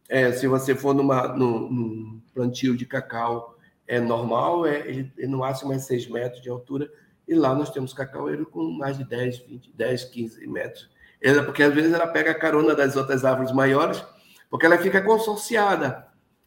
É, 0.09 0.33
se 0.33 0.47
você 0.47 0.75
for 0.75 0.95
numa, 0.95 1.29
num, 1.29 1.71
num 1.71 2.23
plantio 2.33 2.77
de 2.77 2.87
cacau 2.87 3.57
é 3.87 4.01
normal, 4.01 4.67
é, 4.67 4.81
ele, 4.81 5.13
ele 5.17 5.29
no 5.29 5.39
máximo 5.39 5.73
é 5.73 5.79
6 5.79 6.09
metros 6.09 6.43
de 6.43 6.49
altura, 6.49 6.91
e 7.29 7.35
lá 7.35 7.55
nós 7.55 7.71
temos 7.71 7.93
cacaueiro 7.93 8.47
com 8.47 8.71
mais 8.71 8.99
de 8.99 9.05
10, 9.05 9.39
20, 9.41 9.73
10, 9.75 10.05
15 10.05 10.47
metros. 10.47 10.91
Ela, 11.21 11.43
porque 11.43 11.63
às 11.63 11.73
vezes 11.73 11.93
ela 11.93 12.07
pega 12.07 12.31
a 12.31 12.39
carona 12.39 12.75
das 12.75 12.97
outras 12.97 13.25
árvores 13.25 13.53
maiores, 13.53 14.05
porque 14.51 14.67
ela 14.67 14.79
fica 14.79 15.01
consorciada 15.03 16.07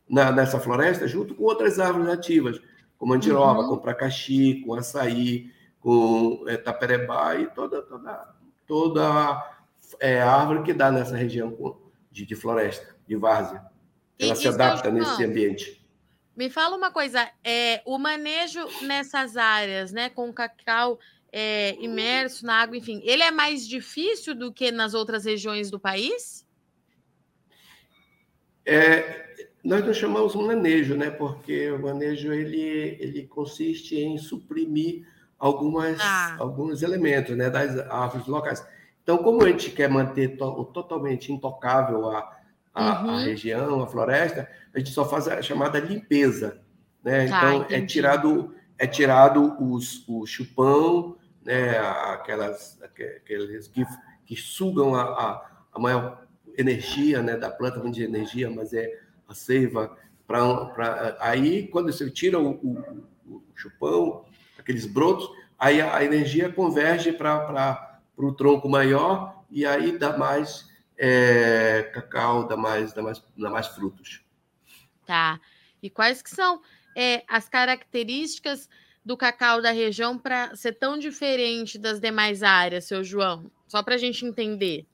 na, 0.10 0.32
nessa 0.32 0.60
floresta 0.60 1.08
junto 1.08 1.36
com 1.36 1.44
outras 1.44 1.80
árvores 1.80 2.08
nativas, 2.08 2.62
como 2.98 3.14
andiroba, 3.14 3.62
uhum. 3.62 3.70
com 3.70 3.78
pracaxi, 3.78 4.62
com 4.66 4.74
açaí, 4.74 5.52
com 5.80 6.44
é, 6.48 6.58
taperebá 6.58 7.36
e 7.36 7.48
toda, 7.48 7.82
toda, 7.82 8.36
toda 8.68 9.58
é, 10.00 10.22
árvore 10.22 10.64
que 10.64 10.74
dá 10.74 10.92
nessa 10.92 11.16
região 11.16 11.80
de, 12.12 12.26
de 12.26 12.36
floresta, 12.36 12.96
de 13.08 13.16
várzea. 13.16 13.66
Ela 14.20 14.34
e, 14.34 14.36
se 14.36 14.48
adapta 14.48 14.92
nesse 14.92 15.24
ambiente. 15.24 15.84
Me 16.36 16.50
fala 16.50 16.76
uma 16.76 16.92
coisa, 16.92 17.28
é, 17.44 17.82
o 17.86 17.98
manejo 17.98 18.60
nessas 18.84 19.38
áreas, 19.38 19.92
né, 19.92 20.10
com 20.10 20.30
o 20.30 20.34
cacau 20.34 21.00
é, 21.32 21.76
imerso 21.84 22.46
na 22.46 22.62
água, 22.62 22.78
enfim, 22.78 23.02
ele 23.04 23.24
é 23.24 23.32
mais 23.32 23.68
difícil 23.68 24.36
do 24.36 24.54
que 24.54 24.72
nas 24.72 24.94
outras 24.94 25.26
regiões 25.26 25.72
do 25.72 25.80
país? 25.80 26.46
É, 28.66 29.48
nós 29.64 29.84
não 29.84 29.94
chamamos 29.94 30.36
manejo, 30.36 30.96
né, 30.96 31.10
porque 31.10 31.72
o 31.72 31.82
manejo 31.82 32.32
ele, 32.32 32.98
ele 33.00 33.26
consiste 33.26 33.96
em 33.96 34.18
suprimir 34.18 35.08
algumas, 35.40 36.00
ah. 36.02 36.36
alguns 36.40 36.82
elementos 36.82 37.36
né, 37.36 37.50
das 37.50 37.78
árvores 37.90 38.28
locais. 38.28 38.66
Então, 39.04 39.18
como 39.20 39.44
a 39.44 39.48
gente 39.48 39.72
quer 39.72 39.90
manter 39.90 40.38
to 40.38 40.66
totalmente 40.66 41.32
intocável 41.32 42.10
a, 42.10 42.38
a, 42.74 43.04
uhum. 43.04 43.10
a, 43.12 43.20
região, 43.22 43.82
a 43.82 43.88
floresta, 43.88 44.50
a 44.74 44.80
gente 44.80 44.92
só 44.92 45.08
faz 45.08 45.28
a 45.28 45.42
chamada 45.42 45.80
limpeza. 45.80 46.60
Né? 47.04 47.28
Tá, 47.28 47.56
então, 47.56 47.66
é 47.70 47.86
tirado, 47.86 48.54
é 48.78 48.86
tirado 48.86 49.56
os, 49.64 50.04
o 50.10 50.26
chupão, 50.26 51.16
né? 51.46 51.78
aquelas, 51.80 52.78
aqueles 52.84 53.68
que, 53.70 53.86
que 54.26 54.36
sugam 54.36 54.94
a, 54.94 55.04
a, 55.04 55.50
a, 55.72 55.80
maior 55.80 56.28
energia 56.58 57.22
né? 57.22 57.38
da 57.38 57.50
planta, 57.50 57.78
vamos 57.78 57.96
dizer 57.96 58.10
energia, 58.10 58.50
mas 58.50 58.74
é 58.74 59.00
a 59.26 59.34
seiva. 59.34 59.96
Pra, 60.28 60.66
pra, 60.66 61.18
aí, 61.22 61.68
quando 61.70 61.94
você 61.94 62.10
tira 62.12 62.38
o, 62.38 62.52
o, 62.56 63.06
o 63.26 63.44
chupão, 63.56 64.26
aqueles 64.68 64.86
brotos, 64.86 65.30
aí 65.58 65.80
a, 65.80 65.96
a 65.96 66.04
energia 66.04 66.52
converge 66.52 67.14
para 67.14 68.02
o 68.18 68.34
tronco 68.34 68.68
maior 68.68 69.44
e 69.50 69.66
aí 69.66 69.98
dá 69.98 70.18
mais 70.18 70.68
é, 70.98 71.90
cacau 71.94 72.48
dá 72.48 72.58
mais, 72.58 72.92
dá, 72.92 73.02
mais, 73.02 73.24
dá 73.38 73.50
mais 73.50 73.68
frutos. 73.68 74.22
Tá. 75.06 75.40
E 75.82 75.90
quais 75.90 76.22
que 76.22 76.30
são 76.30 76.62
é, 76.96 77.24
as 77.30 77.48
características 77.48 78.68
do 79.06 79.16
cacau 79.16 79.62
da 79.62 79.72
região 79.72 80.18
para 80.18 80.54
ser 80.56 80.74
tão 80.74 80.98
diferente 80.98 81.78
das 81.78 82.00
demais 82.00 82.44
áreas, 82.44 82.86
seu 82.86 83.04
João? 83.04 83.50
Só 83.68 83.82
para 83.82 83.96
a 83.96 83.98
gente 83.98 84.26
entender. 84.26 84.86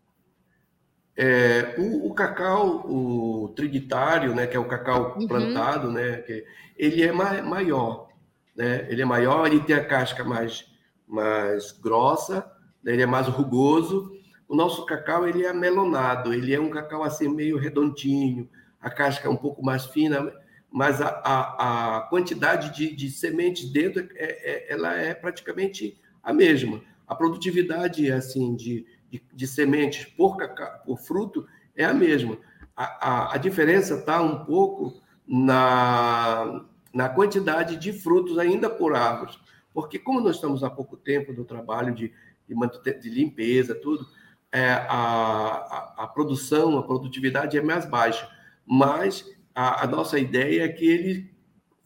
É, 1.15 1.75
o, 1.77 2.08
o, 2.08 2.13
cacau, 2.13 2.86
o 2.86 3.53
triditário, 3.56 4.36
né, 4.36 4.46
que 4.46 4.58
é 4.58 4.60
o 4.60 4.68
cacau 4.68 5.15
uhum. 5.18 5.27
plantado, 5.27 5.92
né, 5.92 6.18
que, 6.18 6.46
ele 6.75 7.03
é 7.03 7.12
ma 7.12 7.42
maior, 7.42 8.10
né, 8.56 8.86
ele 8.90 9.02
é 9.02 9.06
maior, 9.06 9.48
ele 9.48 9.62
tem 9.62 9.76
a 9.76 9.86
casca 9.86 10.24
mais, 10.24 10.66
mais 11.08 11.72
grossa, 11.72 12.50
né, 12.84 12.94
ele 12.94 13.02
é 13.02 13.06
mais 13.06 13.28
rugoso, 13.28 14.12
o 14.48 14.56
nosso 14.56 14.86
cacau 14.86 15.28
ele 15.28 15.46
é 15.46 15.54
melonado, 15.54 16.34
ele 16.34 16.54
é 16.54 16.60
um 16.60 16.70
cacau 16.70 17.04
assim 17.04 17.28
meio 17.28 17.58
redondinho, 17.58 18.50
a 18.80 18.90
casca 18.90 19.28
é 19.28 19.32
um 19.32 19.38
pouco 19.38 19.64
mais 19.64 19.86
fina, 19.86 20.32
mas 20.70 21.02
a, 21.02 21.08
a, 21.08 21.98
a 21.98 22.02
quantidade 22.02 22.76
de, 22.76 22.96
de, 22.96 23.10
sementes 23.10 23.72
dentro 23.72 24.08
é, 24.16 24.70
é, 24.70 24.74
ela 24.74 24.94
é 24.96 25.14
praticamente 25.14 25.98
a 26.22 26.34
mesma. 26.34 26.82
A 27.08 27.16
produtividade 27.16 28.12
assim 28.12 28.56
de, 28.56 28.86
de, 29.10 29.24
de 29.32 29.48
sementes 29.48 30.06
por, 30.06 30.36
cacau, 30.36 30.82
por 30.86 31.00
fruto 31.00 31.48
é 31.76 31.86
a 31.86 31.94
mesma. 31.94 32.38
A, 32.76 32.84
a, 32.84 33.36
a 33.36 33.38
diferença 33.38 33.96
está 33.96 34.22
um 34.22 34.44
pouco 34.46 35.00
na, 35.28 36.66
na 36.94 37.10
quantidade 37.10 37.76
de 37.76 37.92
frutos 37.92 38.38
ainda 38.38 38.70
por 38.70 38.96
árvores, 38.96 39.38
porque 39.74 39.98
como 39.98 40.22
nós 40.22 40.36
estamos 40.36 40.64
há 40.64 40.70
pouco 40.70 40.96
tempo 40.96 41.34
no 41.34 41.44
trabalho 41.44 41.94
de, 41.96 42.14
de, 42.48 43.00
de 43.00 43.10
limpeza, 43.10 43.74
tudo, 43.74 44.06
é, 44.52 44.72
a, 44.72 44.86
a, 44.88 45.94
a, 46.04 46.08
produção, 46.08 46.78
a 46.78 46.84
produtividade 46.84 47.58
é 47.58 47.62
mais 47.62 47.86
baixa, 47.86 48.30
mas 48.64 49.28
a, 49.56 49.84
a, 49.84 49.88
nossa 49.88 50.20
ideia 50.20 50.64
é 50.64 50.68
que 50.70 50.86
ele 50.86 51.34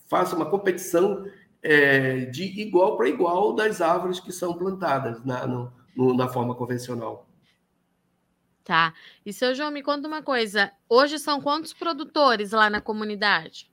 faça 0.06 0.36
uma 0.36 0.50
competição 0.50 1.26
é, 1.64 2.26
de 2.26 2.44
igual 2.62 2.98
para 2.98 3.08
igual 3.08 3.56
das 3.56 3.80
árvores 3.80 4.20
que 4.20 4.34
são 4.34 4.58
plantadas 4.58 5.24
na, 5.24 5.48
no, 5.48 5.72
no, 5.96 6.14
na 6.14 6.28
forma 6.28 6.54
convencional. 6.54 7.26
Tá. 8.66 8.94
E 9.26 9.32
seu 9.32 9.56
João, 9.56 9.72
me 9.72 9.82
conta 9.82 10.10
uma 10.10 10.22
coisa. 10.22 10.70
Hoje 10.90 11.18
são 11.20 11.40
quantos 11.40 11.72
produtores 11.72 12.52
lá 12.52 12.70
na 12.70 12.82
comunidade? 12.82 13.72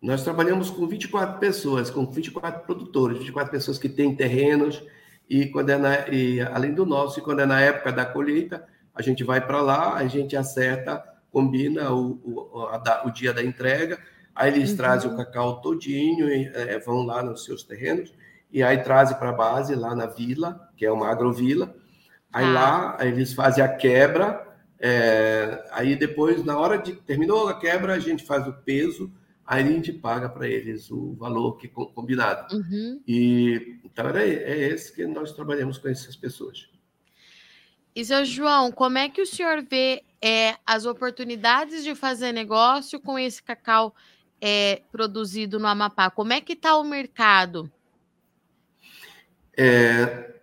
Nós 0.00 0.22
trabalhamos 0.22 0.70
com 0.70 0.86
24 0.86 1.38
pessoas, 1.40 1.90
com 1.90 2.06
24 2.06 2.62
produtores, 2.62 3.18
24 3.18 3.50
pessoas 3.50 3.78
que 3.78 3.88
têm 3.88 4.14
terrenos, 4.14 4.82
e 5.28 5.46
quando 5.46 5.70
é 5.70 5.76
na, 5.76 6.08
e, 6.08 6.40
além 6.40 6.72
do 6.72 6.86
nosso, 6.86 7.18
e 7.18 7.22
quando 7.22 7.40
é 7.40 7.46
na 7.46 7.60
época 7.60 7.92
da 7.92 8.06
colheita, 8.06 8.64
a 8.94 9.02
gente 9.02 9.24
vai 9.24 9.44
para 9.44 9.60
lá, 9.60 9.94
a 9.94 10.06
gente 10.06 10.36
acerta, 10.36 11.02
combina 11.30 11.92
o, 11.92 12.20
o, 12.24 12.62
a, 12.66 13.02
o 13.06 13.10
dia 13.10 13.32
da 13.32 13.42
entrega, 13.42 13.98
aí 14.34 14.54
eles 14.54 14.70
uhum. 14.70 14.76
trazem 14.76 15.10
o 15.10 15.16
cacau 15.16 15.60
todinho, 15.60 16.28
e, 16.28 16.46
é, 16.54 16.78
vão 16.78 17.02
lá 17.02 17.22
nos 17.22 17.44
seus 17.44 17.64
terrenos, 17.64 18.14
e 18.52 18.62
aí 18.62 18.78
trazem 18.78 19.18
para 19.18 19.30
a 19.30 19.34
base 19.34 19.74
lá 19.74 19.94
na 19.94 20.06
vila, 20.06 20.70
que 20.76 20.86
é 20.86 20.92
uma 20.92 21.10
agrovila, 21.10 21.74
aí 22.32 22.44
ah. 22.44 22.52
lá 22.52 22.96
eles 23.00 23.32
fazem 23.32 23.64
a 23.64 23.68
quebra, 23.68 24.46
é, 24.78 25.64
aí 25.72 25.96
depois, 25.96 26.44
na 26.44 26.56
hora 26.56 26.78
de 26.78 26.92
terminou 26.92 27.48
a 27.48 27.58
quebra, 27.58 27.94
a 27.94 27.98
gente 27.98 28.24
faz 28.24 28.46
o 28.46 28.52
peso, 28.52 29.10
aí 29.48 29.64
a 29.64 29.66
gente 29.66 29.94
paga 29.94 30.28
para 30.28 30.46
eles 30.46 30.90
o 30.90 31.14
valor 31.14 31.56
que 31.56 31.68
combinado. 31.68 32.54
Uhum. 32.54 33.00
E 33.08 33.80
então 33.82 34.06
era, 34.06 34.22
é 34.22 34.68
esse 34.68 34.94
que 34.94 35.06
nós 35.06 35.32
trabalhamos 35.32 35.78
com 35.78 35.88
essas 35.88 36.14
pessoas. 36.14 36.68
E 37.96 38.04
seu 38.04 38.26
João, 38.26 38.70
como 38.70 38.98
é 38.98 39.08
que 39.08 39.22
o 39.22 39.26
senhor 39.26 39.62
vê 39.62 40.04
é, 40.20 40.54
as 40.66 40.84
oportunidades 40.84 41.82
de 41.82 41.94
fazer 41.94 42.30
negócio 42.30 43.00
com 43.00 43.18
esse 43.18 43.42
cacau 43.42 43.94
é 44.38 44.82
produzido 44.92 45.58
no 45.58 45.66
Amapá? 45.66 46.10
Como 46.10 46.34
é 46.34 46.42
que 46.42 46.52
está 46.52 46.76
o 46.76 46.84
mercado? 46.84 47.72
É, 49.56 50.34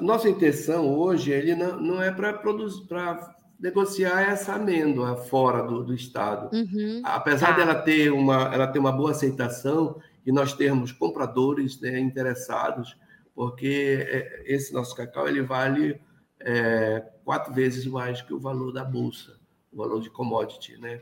nossa 0.00 0.28
intenção 0.28 0.92
hoje 0.92 1.30
ele 1.30 1.54
não, 1.54 1.80
não 1.80 2.02
é 2.02 2.10
para 2.10 2.32
produzir, 2.32 2.84
para 2.86 3.35
negociar 3.58 4.22
essa 4.22 4.54
amêndoa 4.54 5.16
fora 5.16 5.62
do, 5.62 5.82
do 5.82 5.94
estado. 5.94 6.54
Uhum, 6.54 7.00
Apesar 7.04 7.48
tá. 7.48 7.56
dela 7.56 7.74
ter 7.74 8.12
uma, 8.12 8.54
ela 8.54 8.66
ter 8.66 8.78
uma 8.78 8.92
boa 8.92 9.10
aceitação 9.10 10.00
e 10.24 10.32
nós 10.32 10.52
termos 10.52 10.92
compradores 10.92 11.80
né, 11.80 11.98
interessados, 11.98 12.96
porque 13.34 14.06
é, 14.08 14.42
esse 14.46 14.72
nosso 14.72 14.94
cacau 14.94 15.28
ele 15.28 15.42
vale 15.42 16.00
é, 16.40 17.02
quatro 17.24 17.52
vezes 17.52 17.86
mais 17.86 18.20
que 18.22 18.34
o 18.34 18.38
valor 18.38 18.72
da 18.72 18.84
bolsa, 18.84 19.38
o 19.72 19.76
valor 19.76 20.00
de 20.00 20.10
commodity, 20.10 20.76
né? 20.78 21.00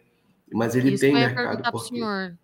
Mas 0.53 0.77
ele 0.77 0.93
Isso 0.93 1.01
tem 1.01 1.15
mercado 1.15 1.63
porque 1.73 1.89
senhor. 1.89 2.37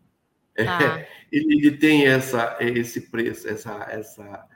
É, 0.57 0.64
tá. 0.64 1.07
ele, 1.31 1.67
ele, 1.67 1.76
tem 1.76 2.07
essa, 2.07 2.57
esse 2.61 3.02
preço, 3.11 3.49
essa, 3.49 3.87
essa, 3.90 4.47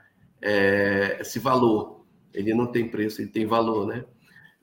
é, 0.41 1.17
esse 1.21 1.39
valor. 1.39 2.05
Ele 2.33 2.53
não 2.53 2.67
tem 2.67 2.89
preço, 2.89 3.21
ele 3.21 3.29
tem 3.29 3.45
valor, 3.45 3.87
né? 3.87 4.03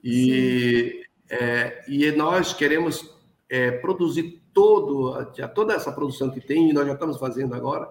E, 0.03 1.05
é, 1.29 1.83
e 1.87 2.11
nós 2.11 2.53
queremos 2.53 3.17
é, 3.49 3.71
produzir 3.71 4.41
todo, 4.53 5.25
toda 5.55 5.73
essa 5.73 5.91
produção 5.91 6.29
que 6.29 6.41
tem, 6.41 6.69
e 6.69 6.73
nós 6.73 6.85
já 6.85 6.93
estamos 6.93 7.17
fazendo 7.17 7.55
agora, 7.55 7.89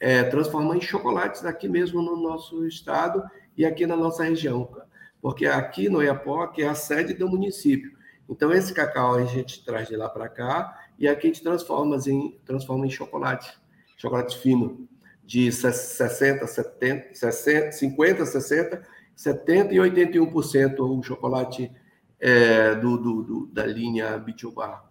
é, 0.00 0.22
transformar 0.24 0.76
em 0.76 0.80
chocolates 0.80 1.44
aqui 1.44 1.68
mesmo 1.68 2.00
no 2.00 2.16
nosso 2.16 2.66
estado 2.66 3.22
e 3.56 3.64
aqui 3.64 3.86
na 3.86 3.96
nossa 3.96 4.24
região. 4.24 4.76
Porque 5.20 5.46
aqui 5.46 5.88
no 5.88 6.02
Iapoque 6.02 6.62
é 6.62 6.68
a 6.68 6.74
sede 6.74 7.12
do 7.14 7.28
município. 7.28 7.98
Então, 8.28 8.52
esse 8.52 8.72
cacau 8.72 9.14
a 9.14 9.24
gente 9.24 9.64
traz 9.64 9.88
de 9.88 9.96
lá 9.96 10.08
para 10.08 10.28
cá 10.28 10.86
e 10.98 11.08
aqui 11.08 11.26
a 11.26 11.30
gente 11.30 11.42
transforma 11.42 11.96
em, 12.06 12.38
transforma 12.44 12.86
em 12.86 12.90
chocolate, 12.90 13.58
chocolate 13.96 14.38
fino, 14.38 14.88
de 15.24 15.50
60, 15.50 16.46
70, 16.46 17.14
60, 17.14 17.72
50, 17.72 18.26
60, 18.26 18.86
70 19.18 19.74
e 19.74 19.78
81% 19.78 20.78
o 20.78 21.02
chocolate 21.02 21.72
é, 22.20 22.76
do, 22.76 22.96
do, 22.96 23.22
do, 23.24 23.46
da 23.48 23.66
linha 23.66 24.16
Bitiobar. 24.16 24.88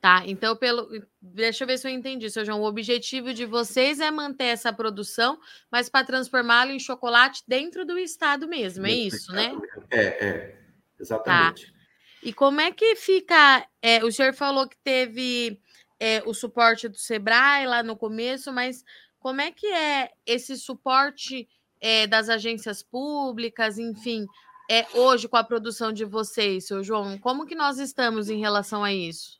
Tá, 0.00 0.22
então 0.26 0.56
pelo. 0.56 0.88
Deixa 1.20 1.64
eu 1.64 1.68
ver 1.68 1.76
se 1.76 1.86
eu 1.86 1.92
entendi, 1.92 2.30
seu 2.30 2.42
João. 2.42 2.62
O 2.62 2.66
objetivo 2.66 3.34
de 3.34 3.44
vocês 3.44 4.00
é 4.00 4.10
manter 4.10 4.44
essa 4.44 4.72
produção, 4.72 5.38
mas 5.70 5.90
para 5.90 6.06
transformá-lo 6.06 6.70
em 6.70 6.78
chocolate 6.78 7.42
dentro 7.46 7.84
do 7.84 7.98
estado 7.98 8.48
mesmo, 8.48 8.86
é 8.86 8.92
isso, 8.92 9.30
né? 9.32 9.54
É, 9.90 10.26
é, 10.26 10.60
exatamente. 10.98 11.66
Tá. 11.66 11.78
E 12.22 12.32
como 12.32 12.62
é 12.62 12.72
que 12.72 12.96
fica? 12.96 13.66
É, 13.82 14.02
o 14.02 14.10
senhor 14.10 14.32
falou 14.32 14.66
que 14.66 14.76
teve 14.82 15.60
é, 16.00 16.22
o 16.24 16.32
suporte 16.32 16.88
do 16.88 16.96
Sebrae 16.96 17.66
lá 17.66 17.82
no 17.82 17.94
começo, 17.94 18.50
mas 18.52 18.82
como 19.18 19.42
é 19.42 19.50
que 19.50 19.66
é 19.66 20.12
esse 20.24 20.56
suporte 20.56 21.46
é, 21.80 22.06
das 22.06 22.28
agências 22.28 22.82
públicas, 22.82 23.78
enfim, 23.78 24.26
é 24.70 24.86
hoje 24.94 25.28
com 25.28 25.36
a 25.36 25.44
produção 25.44 25.92
de 25.92 26.04
vocês, 26.04 26.66
seu 26.66 26.82
João? 26.84 27.18
Como 27.18 27.46
que 27.46 27.54
nós 27.54 27.78
estamos 27.78 28.28
em 28.28 28.38
relação 28.38 28.84
a 28.84 28.92
isso? 28.92 29.38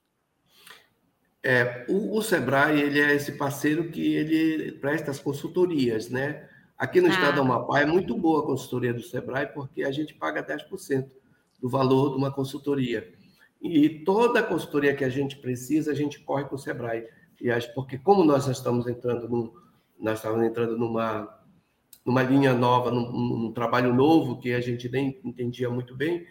É, 1.43 1.85
o, 1.89 2.17
o 2.17 2.23
Sebrae 2.23 2.81
ele 2.81 3.01
é 3.01 3.15
esse 3.15 3.33
parceiro 3.33 3.91
que 3.91 4.15
ele 4.15 4.73
presta 4.73 5.11
as 5.11 5.21
consultorias, 5.21 6.09
né? 6.09 6.49
Aqui 6.77 7.01
no 7.01 7.09
ah. 7.09 7.11
estado 7.11 7.35
do 7.37 7.41
Amapá 7.43 7.81
é 7.81 7.87
muito 7.87 8.17
boa 8.17 8.43
a 8.43 8.47
consultoria 8.47 8.95
do 8.95 9.03
Sebrae, 9.03 9.47
porque 9.47 9.83
a 9.83 9.91
gente 9.91 10.15
paga 10.15 10.43
10% 10.43 11.09
do 11.61 11.69
valor 11.69 12.11
de 12.11 12.17
uma 12.17 12.33
consultoria. 12.33 13.13
E 13.61 13.89
toda 14.05 14.41
a 14.41 14.43
consultoria 14.43 14.95
que 14.95 15.05
a 15.05 15.09
gente 15.09 15.37
precisa, 15.37 15.91
a 15.91 15.95
gente 15.95 16.21
corre 16.21 16.45
com 16.45 16.55
o 16.55 16.59
Sebrae. 16.59 17.05
E 17.41 17.51
acho 17.51 17.73
porque 17.75 17.99
como 17.99 18.25
nós 18.25 18.47
estamos 18.47 18.87
entrando 18.87 19.29
num, 19.29 19.53
nós 19.99 20.19
estamos 20.19 20.45
entrando 20.45 20.79
numa 20.79 21.38
numa 22.09 22.23
linha 22.23 22.55
nova, 22.55 22.91
num, 22.91 23.13
num, 23.13 23.53
trabalho 23.53 23.93
novo 23.93 24.39
que 24.39 24.55
a 24.55 24.61
gente 24.63 24.89
nem 24.89 25.21
entendia 25.23 25.69
muito 25.69 25.95
bem, 25.95 26.27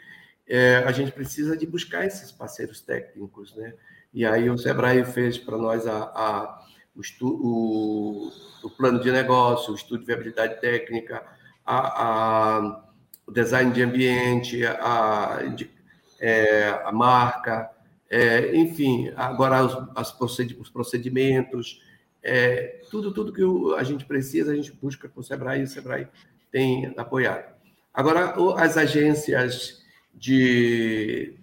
é, 0.48 0.78
a 0.78 0.92
gente 0.92 1.12
precisa 1.12 1.56
de 1.56 1.68
buscar 1.68 2.04
esses 2.04 2.32
parceiros 2.32 2.82
técnicos, 2.82 3.56
né? 3.56 3.76
E 4.12 4.26
aí 4.26 4.50
o 4.50 4.58
Sebrae 4.58 5.06
fez 5.06 5.38
para 5.38 5.56
nós 5.56 5.86
a, 5.86 6.06
a 6.16 6.66
o, 6.96 7.02
estu, 7.02 7.28
o, 7.28 8.32
o, 8.64 8.70
plano 8.72 9.00
de 9.00 9.12
negócio, 9.12 9.72
o 9.72 9.76
estudo 9.76 10.00
de 10.00 10.08
viabilidade 10.08 10.60
técnica, 10.60 11.24
a, 11.64 12.58
a 12.58 12.84
o 13.28 13.32
design 13.32 13.72
de 13.72 13.84
ambiente, 13.84 14.66
a, 14.66 15.44
de, 15.56 15.70
é, 16.20 16.70
a 16.86 16.92
marca, 16.92 17.70
é, 18.10 18.56
enfim, 18.56 19.14
agora 19.16 19.64
os, 19.64 19.78
as 19.96 20.40
os 20.60 20.70
procedimentos, 20.72 21.84
é, 22.28 22.82
tudo, 22.90 23.14
tudo 23.14 23.34
que 23.34 23.42
a 23.78 23.84
gente 23.84 24.06
precisa, 24.06 24.52
a 24.52 24.56
gente 24.56 24.72
busca 24.72 25.08
com 25.08 25.22
o 25.22 25.24
Sebrae 25.24 25.62
e 25.62 25.64
o 25.64 25.68
Sebrae 25.68 26.08
tem 26.52 26.94
apoiado. 26.98 27.56
Agora, 27.94 28.36
as 28.58 28.78
agências 28.78 29.84
de 30.14 31.36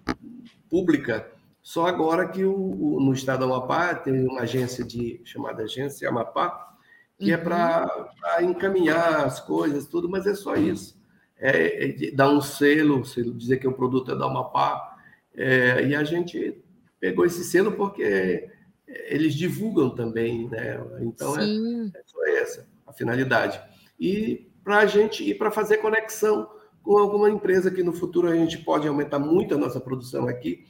pública, 0.69 1.29
só 1.61 1.87
agora 1.87 2.27
que 2.27 2.43
o, 2.43 2.53
o, 2.55 2.99
no 3.01 3.13
estado 3.13 3.45
do 3.45 3.53
Amapá 3.53 3.95
tem 3.95 4.27
uma 4.27 4.41
agência 4.41 4.83
de 4.83 5.19
chamada 5.25 5.63
Agência 5.63 6.07
Amapá, 6.07 6.75
que 7.17 7.33
uhum. 7.33 7.33
é 7.33 7.37
para 7.37 8.43
encaminhar 8.43 9.25
as 9.25 9.39
coisas, 9.39 9.87
tudo, 9.87 10.07
mas 10.07 10.25
é 10.27 10.35
só 10.35 10.55
isso 10.55 10.95
é, 11.37 12.07
é 12.07 12.11
dar 12.11 12.29
um 12.29 12.41
selo, 12.41 13.03
selo, 13.05 13.33
dizer 13.33 13.57
que 13.57 13.67
o 13.67 13.73
produto 13.73 14.11
é 14.11 14.15
da 14.15 14.25
Amapá. 14.25 14.97
É, 15.35 15.85
e 15.85 15.95
a 15.95 16.03
gente 16.03 16.63
pegou 16.99 17.25
esse 17.25 17.43
selo 17.43 17.73
porque 17.73 18.49
eles 18.87 19.33
divulgam 19.33 19.89
também, 19.89 20.47
né? 20.49 20.79
Então 21.01 21.37
é, 21.37 21.43
é, 21.43 22.03
só 22.05 22.25
essa 22.27 22.67
a 22.85 22.93
finalidade. 22.93 23.61
E 23.99 24.49
para 24.63 24.79
a 24.79 24.85
gente 24.85 25.23
e 25.27 25.33
para 25.33 25.51
fazer 25.51 25.77
conexão 25.77 26.49
com 26.83 26.97
alguma 26.97 27.29
empresa 27.29 27.71
que 27.71 27.83
no 27.83 27.93
futuro 27.93 28.27
a 28.27 28.35
gente 28.35 28.59
pode 28.59 28.87
aumentar 28.87 29.19
muito 29.19 29.55
a 29.55 29.57
nossa 29.57 29.79
produção 29.79 30.27
aqui, 30.27 30.65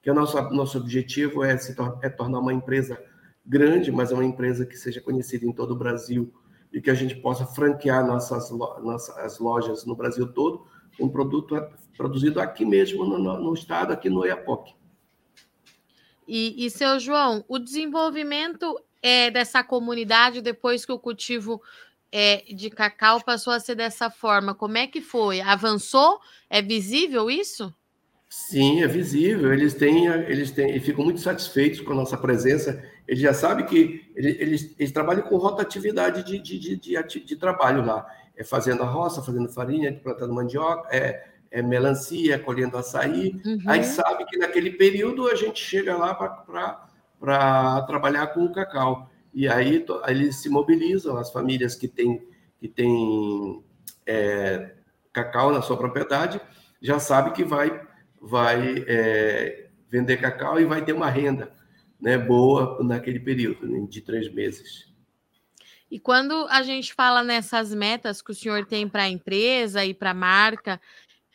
que 0.00 0.10
o 0.10 0.14
nosso, 0.14 0.40
nosso 0.50 0.78
objetivo 0.78 1.42
é 1.42 1.56
se 1.56 1.74
tor 1.74 1.98
é 2.02 2.08
tornar 2.08 2.38
uma 2.38 2.52
empresa 2.52 3.02
grande, 3.44 3.90
mas 3.90 4.12
é 4.12 4.14
uma 4.14 4.24
empresa 4.24 4.64
que 4.64 4.76
seja 4.76 5.00
conhecida 5.00 5.44
em 5.44 5.52
todo 5.52 5.72
o 5.72 5.76
Brasil 5.76 6.32
e 6.72 6.80
que 6.80 6.90
a 6.90 6.94
gente 6.94 7.16
possa 7.16 7.46
franquear 7.46 8.06
nossas, 8.06 8.50
nossas 8.50 9.38
lojas 9.38 9.84
no 9.84 9.96
Brasil 9.96 10.32
todo, 10.32 10.64
um 11.00 11.08
produto 11.08 11.56
produzido 11.96 12.40
aqui 12.40 12.64
mesmo 12.64 13.04
no, 13.04 13.18
no 13.18 13.54
estado, 13.54 13.92
aqui 13.92 14.08
no 14.10 14.24
Iapoque. 14.24 14.74
E, 16.26 16.66
e, 16.66 16.70
seu 16.70 16.98
João, 16.98 17.44
o 17.48 17.58
desenvolvimento 17.58 18.80
é, 19.02 19.30
dessa 19.30 19.62
comunidade 19.62 20.40
depois 20.40 20.84
que 20.84 20.92
o 20.92 20.98
cultivo 20.98 21.62
é, 22.10 22.42
de 22.52 22.70
cacau 22.70 23.22
passou 23.22 23.52
a 23.52 23.60
ser 23.60 23.74
dessa 23.74 24.10
forma, 24.10 24.54
como 24.54 24.78
é 24.78 24.86
que 24.86 25.00
foi? 25.00 25.40
Avançou? 25.40 26.18
É 26.50 26.60
visível 26.60 27.30
isso? 27.30 27.72
Sim, 28.28 28.82
é 28.82 28.86
visível. 28.88 29.52
Eles 29.52 29.74
têm, 29.74 30.06
eles 30.06 30.50
têm, 30.50 30.76
e 30.76 30.80
ficam 30.80 31.04
muito 31.04 31.20
satisfeitos 31.20 31.80
com 31.80 31.92
a 31.92 31.96
nossa 31.96 32.16
presença. 32.16 32.82
Eles 33.06 33.20
já 33.20 33.32
sabem 33.32 33.64
que 33.64 34.04
eles, 34.16 34.40
eles, 34.40 34.74
eles 34.78 34.92
trabalham 34.92 35.22
com 35.22 35.36
rotatividade 35.36 36.24
de, 36.24 36.38
de, 36.38 36.58
de, 36.58 36.76
de, 36.76 37.20
de 37.20 37.36
trabalho 37.36 37.84
lá. 37.84 38.06
É 38.36 38.44
fazendo 38.44 38.82
a 38.82 38.86
roça, 38.86 39.22
fazendo 39.22 39.48
farinha, 39.48 39.98
plantando 40.02 40.34
mandioca, 40.34 40.88
é, 40.94 41.35
é 41.50 41.62
melancia, 41.62 42.38
colhendo 42.38 42.76
açaí. 42.76 43.40
Uhum. 43.44 43.62
Aí 43.66 43.84
sabe 43.84 44.24
que 44.26 44.36
naquele 44.36 44.70
período 44.70 45.28
a 45.28 45.34
gente 45.34 45.60
chega 45.60 45.96
lá 45.96 46.14
para 46.14 47.82
trabalhar 47.82 48.28
com 48.28 48.44
o 48.44 48.52
cacau. 48.52 49.10
E 49.32 49.48
aí 49.48 49.84
eles 50.06 50.36
se 50.36 50.48
mobilizam, 50.48 51.16
as 51.16 51.30
famílias 51.30 51.74
que 51.74 51.88
têm, 51.88 52.26
que 52.58 52.68
têm 52.68 53.62
é, 54.06 54.74
cacau 55.12 55.52
na 55.52 55.62
sua 55.62 55.76
propriedade, 55.76 56.40
já 56.80 56.98
sabe 56.98 57.32
que 57.32 57.44
vai 57.44 57.86
vai 58.20 58.84
é, 58.88 59.68
vender 59.88 60.16
cacau 60.16 60.60
e 60.60 60.64
vai 60.64 60.84
ter 60.84 60.92
uma 60.92 61.08
renda 61.08 61.52
né, 62.00 62.18
boa 62.18 62.82
naquele 62.82 63.20
período 63.20 63.66
né, 63.68 63.86
de 63.88 64.00
três 64.00 64.32
meses. 64.32 64.86
E 65.90 66.00
quando 66.00 66.46
a 66.50 66.62
gente 66.62 66.92
fala 66.92 67.22
nessas 67.22 67.72
metas 67.72 68.20
que 68.20 68.32
o 68.32 68.34
senhor 68.34 68.66
tem 68.66 68.88
para 68.88 69.04
a 69.04 69.08
empresa 69.08 69.84
e 69.84 69.94
para 69.94 70.10
a 70.10 70.14
marca, 70.14 70.80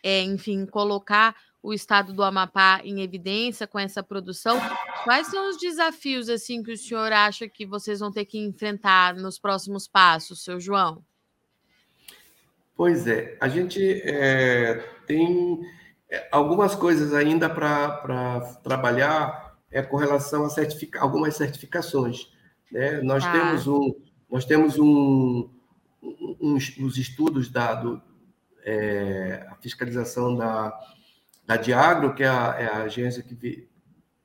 é, 0.04 0.22
enfim, 0.22 0.66
colocar 0.66 1.36
o 1.64 1.74
estado 1.74 2.12
do 2.12 2.24
Amapá 2.24 2.82
em 2.84 3.02
evidência 3.02 3.68
com 3.68 3.78
essa 3.78 4.02
produção, 4.02 4.60
quais 5.04 5.28
são 5.28 5.50
os 5.50 5.58
desafios 5.58 6.28
assim 6.28 6.64
que 6.64 6.72
o 6.72 6.78
senhor 6.78 7.12
acha 7.12 7.48
que 7.48 7.66
vocês 7.66 8.00
vão 8.00 8.12
ter 8.12 8.26
que 8.26 8.40
enfrentar 8.40 9.16
nos 9.16 9.38
próximos 9.38 9.88
passos, 9.88 10.44
seu 10.44 10.60
João? 10.60 11.04
Pois 12.76 13.06
é, 13.06 13.38
a 13.40 13.48
gente 13.48 13.80
é, 14.04 14.76
tem 15.06 15.62
é, 16.10 16.28
algumas 16.32 16.74
coisas 16.74 17.14
ainda 17.14 17.48
para 17.48 18.40
trabalhar 18.64 19.52
é 19.72 19.82
com 19.82 19.98
relação 19.98 20.44
a 20.44 20.50
certifica, 20.50 21.00
algumas 21.00 21.36
certificações. 21.36 22.28
Né? 22.72 23.02
Nós 23.02 23.24
ah. 23.24 23.32
temos 23.32 23.68
um, 23.68 23.96
nós 24.30 24.46
temos 24.46 24.78
um, 24.80 25.50
um, 26.02 26.56
os 26.56 26.98
estudos 26.98 27.50
da 27.50 27.76
do, 27.76 28.02
é, 28.64 29.46
a 29.50 29.56
fiscalização 29.56 30.36
da, 30.36 30.78
da 31.46 31.58
Diagro, 31.58 32.14
que 32.14 32.24
é 32.24 32.28
a, 32.28 32.56
é 32.60 32.66
a 32.68 32.84
agência 32.84 33.24
que 33.24 33.68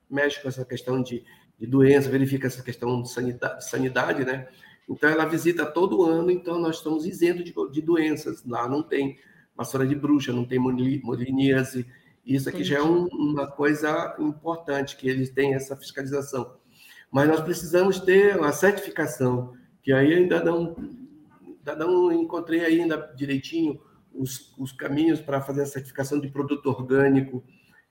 mexe 0.08 0.40
com 0.40 0.48
essa 0.48 0.64
questão 0.64 1.02
de, 1.02 1.24
de 1.58 1.66
doença, 1.66 2.08
verifica 2.08 2.46
essa 2.46 2.62
questão 2.62 3.02
de 3.02 3.10
sanidade, 3.10 3.58
de 3.58 3.68
sanidade, 3.68 4.24
né? 4.24 4.48
Então, 4.88 5.10
ela 5.10 5.24
visita 5.24 5.66
todo 5.66 6.04
ano, 6.04 6.30
então 6.30 6.60
nós 6.60 6.76
estamos 6.76 7.04
isentos 7.04 7.44
de, 7.44 7.52
de 7.72 7.82
doenças. 7.82 8.44
Lá 8.44 8.68
não 8.68 8.82
tem 8.82 9.18
vassoura 9.56 9.86
de 9.86 9.94
bruxa, 9.94 10.32
não 10.32 10.44
tem 10.44 10.58
moliníase. 10.58 11.86
Isso 12.24 12.48
aqui 12.48 12.58
Entendi. 12.58 12.70
já 12.70 12.78
é 12.78 12.82
um, 12.82 13.06
uma 13.06 13.46
coisa 13.48 14.14
importante, 14.18 14.96
que 14.96 15.08
eles 15.08 15.30
têm 15.30 15.54
essa 15.54 15.76
fiscalização. 15.76 16.56
Mas 17.10 17.28
nós 17.28 17.40
precisamos 17.40 17.98
ter 17.98 18.36
uma 18.36 18.52
certificação, 18.52 19.54
que 19.82 19.92
aí 19.92 20.12
ainda 20.12 20.42
não, 20.44 20.76
ainda 21.58 21.76
não 21.76 22.12
encontrei 22.12 22.64
ainda 22.64 23.12
direitinho 23.16 23.80
os, 24.18 24.54
os 24.58 24.72
caminhos 24.72 25.20
para 25.20 25.40
fazer 25.40 25.62
a 25.62 25.66
certificação 25.66 26.20
de 26.20 26.28
produto 26.28 26.66
orgânico. 26.66 27.44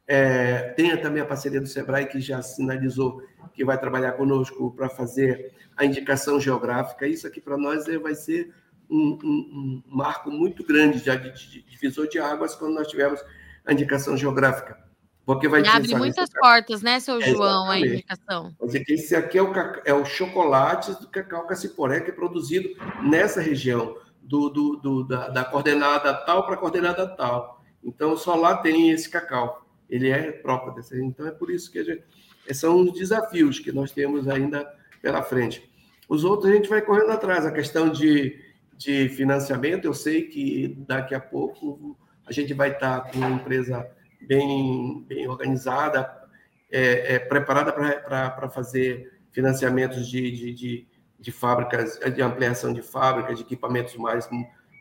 É, 0.08 0.70
tenha 0.74 0.98
também 1.02 1.22
a 1.22 1.26
parceria 1.26 1.60
do 1.60 1.68
Sebrae, 1.68 2.06
que 2.06 2.20
já 2.20 2.42
sinalizou 2.42 3.22
que 3.54 3.64
vai 3.64 3.80
trabalhar 3.80 4.14
conosco 4.14 4.72
para 4.76 4.90
fazer 4.90 5.54
a 5.76 5.86
indicação 5.86 6.40
geográfica. 6.40 7.08
Isso 7.08 7.26
aqui 7.26 7.40
para 7.40 7.58
nós 7.58 7.88
é, 7.88 7.98
vai 7.98 8.14
ser 8.14 8.54
um, 8.90 9.18
um, 9.24 9.84
um, 9.84 9.84
marco 9.88 10.30
muito 10.30 10.64
grande 10.64 11.02
de, 11.02 11.18
de, 11.18 11.52
de 11.52 11.62
divisor 11.64 12.08
de 12.08 12.20
águas 12.20 12.56
quando 12.56 12.76
nós 12.76 12.88
tivermos 12.88 13.24
a 13.66 13.74
indicação 13.74 14.16
geográfica. 14.16 14.86
Porque 15.26 15.48
vai 15.48 15.64
e 15.64 15.68
abre 15.68 15.96
muitas 15.96 16.30
portas, 16.30 16.84
né, 16.84 17.00
seu 17.00 17.20
é, 17.20 17.22
João, 17.22 17.70
a 17.70 17.80
indicação. 17.80 18.54
Quer 18.60 18.66
dizer 18.66 18.86
esse 18.90 19.16
aqui 19.16 19.40
é 19.40 19.42
o, 19.42 19.52
é 19.84 19.94
o 19.94 20.06
chocolate 20.06 20.92
do 21.02 21.08
cacau 21.08 21.48
caciporé, 21.48 22.00
que 22.00 22.12
é 22.12 22.14
produzido 22.14 22.70
nessa 23.02 23.42
região, 23.42 23.98
do, 24.26 24.50
do, 24.50 24.76
do 24.78 25.04
da, 25.04 25.30
da, 25.30 25.46
coordenada 25.46 26.14
tal 26.14 26.46
para 26.46 26.56
a 26.56 26.58
coordenada 26.58 27.08
tal. 27.08 27.64
Então, 27.84 28.18
só 28.18 28.36
lá 28.36 28.58
tem 28.58 28.90
esse 28.90 29.10
cacau. 29.10 29.66
Ele 29.90 30.10
é 30.10 30.32
próprio. 30.32 30.74
Então, 31.04 31.28
é 31.28 31.32
por 31.32 31.52
isso 31.52 31.72
que 31.72 31.84
gente, 31.84 32.04
são 32.52 32.82
os 32.82 32.94
desafios 32.94 33.60
que 33.60 33.72
nós 33.72 33.92
temos 33.92 34.28
ainda 34.28 34.68
pela 35.02 35.22
frente. 35.22 35.70
Os 36.10 36.24
outros 36.24 36.52
a 36.52 36.56
gente 36.56 36.68
vai 36.68 36.82
correndo 36.82 37.12
atrás. 37.12 37.46
A 37.46 37.52
questão 37.52 37.90
de, 37.90 38.40
de 38.76 39.10
financiamento, 39.10 39.86
eu 39.86 39.94
sei 39.94 40.24
que 40.24 40.76
daqui 40.88 41.14
a 41.14 41.20
pouco 41.20 41.98
a 42.26 42.32
gente 42.32 42.54
vai 42.54 42.72
estar 42.72 43.12
com 43.12 43.20
uma 43.20 43.30
empresa 43.30 43.88
bem, 44.22 45.06
bem 45.08 45.28
organizada, 45.28 46.10
é, 46.72 47.16
é, 47.16 47.20
preparada 47.20 47.72
para 47.72 48.50
fazer 48.50 49.14
financiamentos 49.32 50.08
de, 50.08 50.32
de, 50.32 50.54
de, 50.54 50.88
de, 51.26 51.32
fábricas, 51.32 52.00
de 52.14 52.22
ampliação 52.22 52.72
de 52.72 52.84
fábricas, 52.84 53.38
de 53.40 53.44
equipamentos 53.44 53.96
mais, 53.96 54.30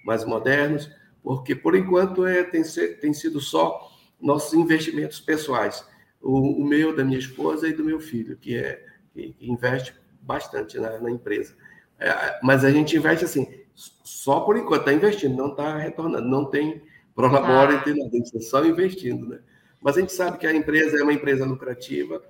mais 0.04 0.26
modernos, 0.26 0.90
porque, 1.22 1.54
por 1.54 1.74
enquanto, 1.74 2.26
é, 2.26 2.44
tem, 2.44 2.62
ser, 2.62 3.00
tem 3.00 3.14
sido 3.14 3.40
só 3.40 3.90
nossos 4.20 4.52
investimentos 4.52 5.18
pessoais. 5.18 5.82
O, 6.20 6.62
o, 6.62 6.64
meu, 6.64 6.94
da 6.94 7.02
minha 7.02 7.18
esposa 7.18 7.66
e 7.66 7.72
do 7.72 7.82
meu 7.82 7.98
filho, 7.98 8.36
que, 8.36 8.56
é, 8.56 8.84
que, 9.14 9.34
investe 9.40 9.94
bastante 10.20 10.78
na, 10.78 10.98
na 10.98 11.10
empresa. 11.10 11.56
É, 11.98 12.38
mas 12.42 12.62
a 12.62 12.70
gente 12.70 12.94
investe 12.94 13.24
assim, 13.24 13.46
só 13.74 14.40
por 14.40 14.58
enquanto, 14.58 14.80
está 14.80 14.92
investindo, 14.92 15.34
não 15.34 15.48
está 15.48 15.78
retornando, 15.78 16.28
não 16.28 16.44
tem 16.44 16.82
prolabora 17.14 17.76
ah. 17.78 17.88
e 17.88 18.10
tem 18.10 18.40
só 18.42 18.62
investindo, 18.64 19.28
né? 19.28 19.38
Mas 19.80 19.96
a 19.96 20.00
gente 20.00 20.12
sabe 20.12 20.36
que 20.36 20.46
a 20.46 20.54
empresa 20.54 20.98
é 20.98 21.02
uma 21.02 21.12
empresa 21.12 21.44
lucrativa. 21.44 22.22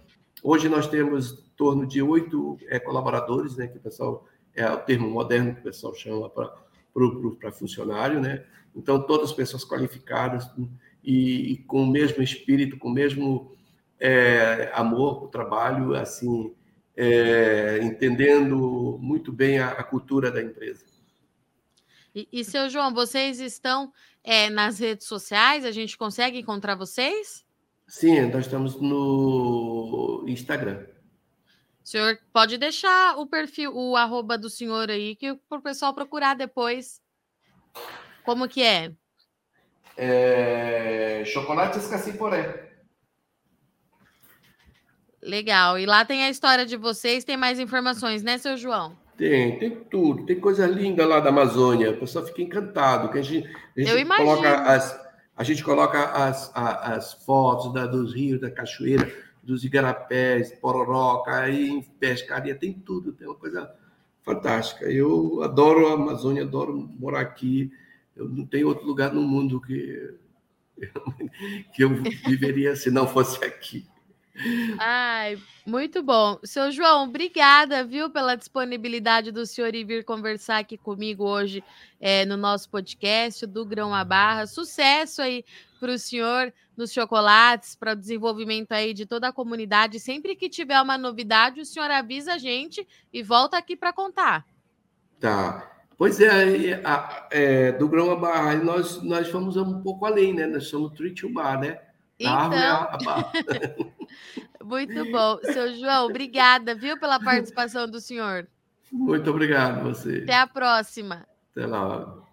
Hoje 0.42 0.68
nós 0.68 0.86
temos 0.88 1.32
em 1.32 1.43
torno 1.56 1.86
de 1.86 2.02
oito 2.02 2.58
é, 2.68 2.78
colaboradores, 2.78 3.56
né? 3.56 3.66
Que 3.66 3.78
o 3.78 3.80
pessoal 3.80 4.26
é 4.54 4.68
o 4.70 4.78
termo 4.78 5.08
moderno 5.08 5.54
que 5.54 5.60
o 5.60 5.64
pessoal 5.64 5.94
chama 5.94 6.30
para 6.30 7.52
funcionário, 7.52 8.20
né? 8.20 8.44
Então 8.74 9.00
todas 9.00 9.32
pessoas 9.32 9.64
qualificadas 9.64 10.50
e, 11.02 11.52
e, 11.52 11.56
com 11.58 11.82
o 11.82 11.86
mesmo 11.86 12.22
espírito, 12.22 12.78
com 12.78 12.88
o 12.88 12.92
mesmo 12.92 13.52
é, 14.00 14.70
amor 14.74 15.18
para 15.18 15.26
o 15.26 15.28
trabalho, 15.28 15.94
assim, 15.94 16.54
é, 16.96 17.78
entendendo 17.82 18.98
muito 19.00 19.32
bem 19.32 19.58
a, 19.58 19.70
a 19.70 19.84
cultura 19.84 20.30
da 20.30 20.42
empresa. 20.42 20.84
E, 22.14 22.28
e, 22.32 22.44
seu 22.44 22.70
João, 22.70 22.94
vocês 22.94 23.40
estão 23.40 23.92
é, 24.22 24.48
nas 24.48 24.78
redes 24.78 25.06
sociais? 25.06 25.64
A 25.64 25.72
gente 25.72 25.98
consegue 25.98 26.38
encontrar 26.38 26.76
vocês? 26.76 27.44
Sim, 27.88 28.20
nós 28.30 28.46
estamos 28.46 28.80
no 28.80 30.24
Instagram. 30.28 30.86
O 31.84 31.86
senhor 31.86 32.18
pode 32.32 32.56
deixar 32.56 33.18
o 33.18 33.26
perfil, 33.26 33.76
o 33.76 33.94
arroba 33.94 34.38
do 34.38 34.48
senhor 34.48 34.90
aí, 34.90 35.14
que 35.14 35.30
o 35.32 35.60
pessoal 35.60 35.92
procurar 35.92 36.34
depois. 36.34 36.98
Como 38.24 38.48
que 38.48 38.62
é? 38.62 38.90
é... 39.96 41.22
Chocolate 41.26 41.78
Escaciporé. 41.78 42.70
Legal. 45.22 45.78
E 45.78 45.84
lá 45.84 46.04
tem 46.06 46.24
a 46.24 46.30
história 46.30 46.64
de 46.64 46.76
vocês, 46.76 47.22
tem 47.22 47.36
mais 47.36 47.60
informações, 47.60 48.22
né, 48.22 48.38
seu 48.38 48.56
João? 48.56 48.96
Tem, 49.16 49.58
tem 49.58 49.84
tudo. 49.84 50.24
Tem 50.24 50.40
coisa 50.40 50.66
linda 50.66 51.06
lá 51.06 51.20
da 51.20 51.28
Amazônia. 51.28 51.90
O 51.90 51.98
pessoal 51.98 52.24
fica 52.26 52.42
encantado. 52.42 53.10
Que 53.10 53.18
a 53.18 53.22
gente, 53.22 53.46
a 53.46 53.80
gente 53.80 53.90
Eu 53.90 53.98
imagino. 53.98 54.28
Coloca 54.28 54.62
as, 54.62 55.00
a 55.36 55.44
gente 55.44 55.62
coloca 55.62 56.02
as, 56.02 56.50
as, 56.54 56.92
as 56.92 57.12
fotos 57.24 57.72
da, 57.72 57.86
dos 57.86 58.14
rios, 58.14 58.40
da 58.40 58.50
cachoeira, 58.50 59.10
dos 59.44 59.64
igarapés, 59.64 60.52
pororoca, 60.52 61.50
em 61.50 61.82
pescaria, 61.82 62.54
tem 62.54 62.72
tudo. 62.72 63.12
Tem 63.12 63.26
uma 63.26 63.36
coisa 63.36 63.72
fantástica. 64.22 64.86
Eu 64.86 65.42
adoro 65.42 65.88
a 65.88 65.94
Amazônia, 65.94 66.42
adoro 66.42 66.74
morar 66.98 67.20
aqui. 67.20 67.70
Eu 68.16 68.28
não 68.28 68.46
tenho 68.46 68.68
outro 68.68 68.86
lugar 68.86 69.12
no 69.12 69.22
mundo 69.22 69.60
que, 69.60 70.14
que 71.74 71.82
eu 71.82 71.90
viveria 72.26 72.74
se 72.74 72.90
não 72.90 73.06
fosse 73.06 73.44
aqui. 73.44 73.86
Ai, 74.78 75.38
muito 75.64 76.02
bom. 76.02 76.38
Seu 76.42 76.72
João, 76.72 77.04
obrigada, 77.04 77.84
viu, 77.84 78.10
pela 78.10 78.34
disponibilidade 78.34 79.30
do 79.30 79.46
senhor 79.46 79.72
ir 79.74 79.84
vir 79.84 80.04
conversar 80.04 80.58
aqui 80.58 80.76
comigo 80.76 81.24
hoje 81.24 81.62
é, 82.00 82.24
no 82.24 82.36
nosso 82.36 82.68
podcast 82.68 83.46
do 83.46 83.64
Grão 83.64 83.94
a 83.94 84.04
Barra. 84.04 84.46
Sucesso 84.46 85.22
aí 85.22 85.44
para 85.84 85.92
o 85.92 85.98
senhor 85.98 86.50
nos 86.74 86.90
chocolates, 86.90 87.76
para 87.76 87.92
o 87.92 87.96
desenvolvimento 87.96 88.72
aí 88.72 88.94
de 88.94 89.04
toda 89.04 89.28
a 89.28 89.32
comunidade. 89.32 90.00
Sempre 90.00 90.34
que 90.34 90.48
tiver 90.48 90.80
uma 90.80 90.96
novidade, 90.96 91.60
o 91.60 91.64
senhor 91.64 91.90
avisa 91.90 92.34
a 92.34 92.38
gente 92.38 92.88
e 93.12 93.22
volta 93.22 93.58
aqui 93.58 93.76
para 93.76 93.92
contar. 93.92 94.46
Tá. 95.20 95.70
Pois 95.98 96.18
é, 96.20 96.82
é, 97.30 97.72
do 97.72 97.86
Grão 97.86 98.10
a 98.10 98.16
Barra, 98.16 98.56
nós, 98.56 99.02
nós 99.02 99.28
fomos 99.28 99.58
um 99.58 99.82
pouco 99.82 100.06
além, 100.06 100.32
né? 100.32 100.46
Nós 100.46 100.68
somos 100.68 100.92
to 100.96 101.28
Bar, 101.28 101.60
né? 101.60 101.78
Então, 102.18 102.50
muito 104.64 105.12
bom. 105.12 105.38
Seu 105.42 105.76
João, 105.76 106.06
obrigada, 106.06 106.74
viu, 106.74 106.98
pela 106.98 107.20
participação 107.20 107.86
do 107.86 108.00
senhor. 108.00 108.48
Muito 108.90 109.30
obrigado, 109.30 109.82
você. 109.82 110.20
Até 110.22 110.38
a 110.38 110.46
próxima. 110.46 111.26
Até 111.52 111.66
lá. 111.66 112.23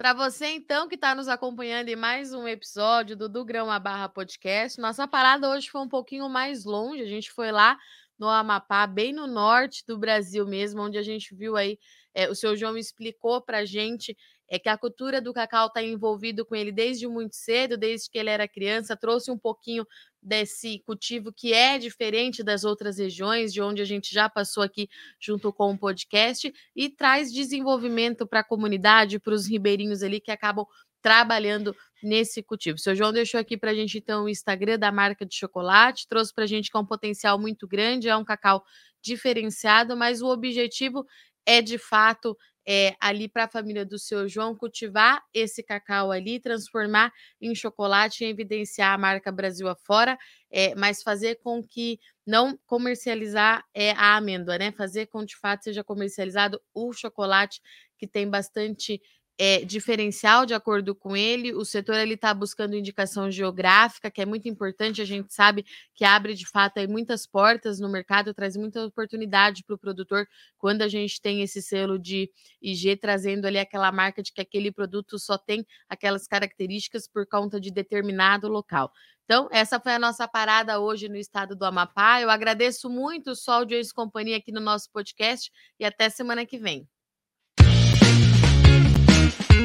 Para 0.00 0.14
você, 0.14 0.46
então, 0.46 0.88
que 0.88 0.94
está 0.94 1.14
nos 1.14 1.28
acompanhando 1.28 1.90
em 1.90 1.94
mais 1.94 2.32
um 2.32 2.48
episódio 2.48 3.14
do 3.14 3.28
Do 3.28 3.44
Grão 3.44 3.70
a 3.70 3.78
Barra 3.78 4.08
Podcast, 4.08 4.80
nossa 4.80 5.06
parada 5.06 5.50
hoje 5.50 5.68
foi 5.68 5.82
um 5.82 5.88
pouquinho 5.90 6.26
mais 6.26 6.64
longe. 6.64 7.02
A 7.02 7.06
gente 7.06 7.30
foi 7.30 7.52
lá 7.52 7.76
no 8.18 8.26
Amapá, 8.26 8.86
bem 8.86 9.12
no 9.12 9.26
norte 9.26 9.84
do 9.86 9.98
Brasil 9.98 10.46
mesmo, 10.46 10.80
onde 10.80 10.96
a 10.96 11.02
gente 11.02 11.34
viu 11.34 11.54
aí, 11.54 11.78
é, 12.14 12.30
o 12.30 12.34
seu 12.34 12.56
João 12.56 12.78
explicou 12.78 13.42
para 13.42 13.58
a 13.58 13.64
gente 13.66 14.16
é 14.50 14.58
que 14.58 14.68
a 14.68 14.78
cultura 14.78 15.20
do 15.20 15.32
cacau 15.32 15.66
está 15.66 15.82
envolvido 15.82 16.44
com 16.44 16.56
ele 16.56 16.72
desde 16.72 17.06
muito 17.06 17.36
cedo, 17.36 17.76
desde 17.76 18.10
que 18.10 18.18
ele 18.18 18.30
era 18.30 18.48
criança, 18.48 18.96
trouxe 18.96 19.30
um 19.30 19.38
pouquinho 19.38 19.86
desse 20.22 20.80
cultivo 20.80 21.32
que 21.32 21.52
é 21.52 21.78
diferente 21.78 22.42
das 22.42 22.64
outras 22.64 22.98
regiões, 22.98 23.52
de 23.52 23.62
onde 23.62 23.80
a 23.80 23.84
gente 23.84 24.12
já 24.12 24.28
passou 24.28 24.62
aqui 24.62 24.88
junto 25.18 25.52
com 25.52 25.72
o 25.72 25.78
podcast, 25.78 26.52
e 26.76 26.88
traz 26.88 27.32
desenvolvimento 27.32 28.26
para 28.26 28.40
a 28.40 28.44
comunidade, 28.44 29.18
para 29.18 29.34
os 29.34 29.46
ribeirinhos 29.46 30.02
ali 30.02 30.20
que 30.20 30.30
acabam 30.30 30.66
trabalhando 31.02 31.74
nesse 32.02 32.42
cultivo. 32.42 32.76
O 32.76 32.80
seu 32.80 32.94
João 32.94 33.12
deixou 33.12 33.40
aqui 33.40 33.56
para 33.56 33.70
a 33.70 33.74
gente, 33.74 33.98
então, 33.98 34.24
o 34.24 34.28
Instagram 34.28 34.78
da 34.78 34.92
marca 34.92 35.24
de 35.24 35.34
chocolate, 35.34 36.06
trouxe 36.06 36.34
para 36.34 36.44
a 36.44 36.46
gente 36.46 36.70
que 36.70 36.76
é 36.76 36.80
um 36.80 36.86
potencial 36.86 37.38
muito 37.38 37.66
grande, 37.66 38.08
é 38.08 38.16
um 38.16 38.24
cacau 38.24 38.62
diferenciado, 39.02 39.96
mas 39.96 40.20
o 40.20 40.28
objetivo 40.28 41.06
é, 41.46 41.60
de 41.62 41.78
fato, 41.78 42.36
é, 42.66 42.94
ali 43.00 43.28
para 43.28 43.44
a 43.44 43.48
família 43.48 43.84
do 43.84 43.98
seu 43.98 44.28
João 44.28 44.54
cultivar 44.54 45.22
esse 45.34 45.62
cacau 45.62 46.12
ali, 46.12 46.38
transformar 46.38 47.12
em 47.40 47.54
chocolate 47.54 48.24
e 48.24 48.28
evidenciar 48.28 48.92
a 48.94 48.98
marca 48.98 49.32
Brasil 49.32 49.68
afora, 49.68 50.18
é, 50.50 50.74
mas 50.74 51.02
fazer 51.02 51.36
com 51.42 51.62
que 51.62 51.98
não 52.26 52.58
comercializar 52.66 53.64
é, 53.74 53.92
a 53.92 54.16
amêndoa, 54.16 54.58
né? 54.58 54.72
Fazer 54.72 55.06
com 55.06 55.20
que 55.20 55.26
de 55.26 55.36
fato 55.36 55.64
seja 55.64 55.82
comercializado 55.82 56.60
o 56.74 56.92
chocolate 56.92 57.60
que 57.98 58.06
tem 58.06 58.28
bastante 58.28 59.00
é, 59.42 59.64
diferencial 59.64 60.44
de 60.44 60.52
acordo 60.52 60.94
com 60.94 61.16
ele. 61.16 61.54
O 61.54 61.64
setor 61.64 61.94
ele 61.96 62.12
está 62.12 62.34
buscando 62.34 62.76
indicação 62.76 63.30
geográfica, 63.30 64.10
que 64.10 64.20
é 64.20 64.26
muito 64.26 64.50
importante. 64.50 65.00
A 65.00 65.04
gente 65.06 65.32
sabe 65.32 65.64
que 65.94 66.04
abre 66.04 66.34
de 66.34 66.46
fato 66.46 66.76
aí 66.76 66.86
muitas 66.86 67.26
portas 67.26 67.80
no 67.80 67.88
mercado, 67.88 68.34
traz 68.34 68.54
muita 68.54 68.84
oportunidade 68.84 69.64
para 69.64 69.74
o 69.74 69.78
produtor 69.78 70.28
quando 70.58 70.82
a 70.82 70.88
gente 70.88 71.22
tem 71.22 71.40
esse 71.40 71.62
selo 71.62 71.98
de 71.98 72.30
IG 72.60 72.96
trazendo 72.96 73.46
ali 73.46 73.58
aquela 73.58 73.90
marca 73.90 74.22
de 74.22 74.30
que 74.30 74.42
aquele 74.42 74.70
produto 74.70 75.18
só 75.18 75.38
tem 75.38 75.66
aquelas 75.88 76.26
características 76.26 77.08
por 77.08 77.26
conta 77.26 77.58
de 77.58 77.70
determinado 77.70 78.46
local. 78.46 78.92
Então, 79.24 79.48
essa 79.50 79.80
foi 79.80 79.94
a 79.94 79.98
nossa 79.98 80.28
parada 80.28 80.80
hoje 80.80 81.08
no 81.08 81.16
estado 81.16 81.56
do 81.56 81.64
Amapá. 81.64 82.20
Eu 82.20 82.28
agradeço 82.28 82.90
muito 82.90 83.30
o 83.30 83.36
Sol 83.36 83.64
de 83.64 83.80
Companhia 83.94 84.36
aqui 84.36 84.52
no 84.52 84.60
nosso 84.60 84.90
podcast 84.92 85.50
e 85.78 85.84
até 85.86 86.10
semana 86.10 86.44
que 86.44 86.58
vem. 86.58 86.86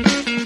Thank 0.04 0.28
you. 0.30 0.45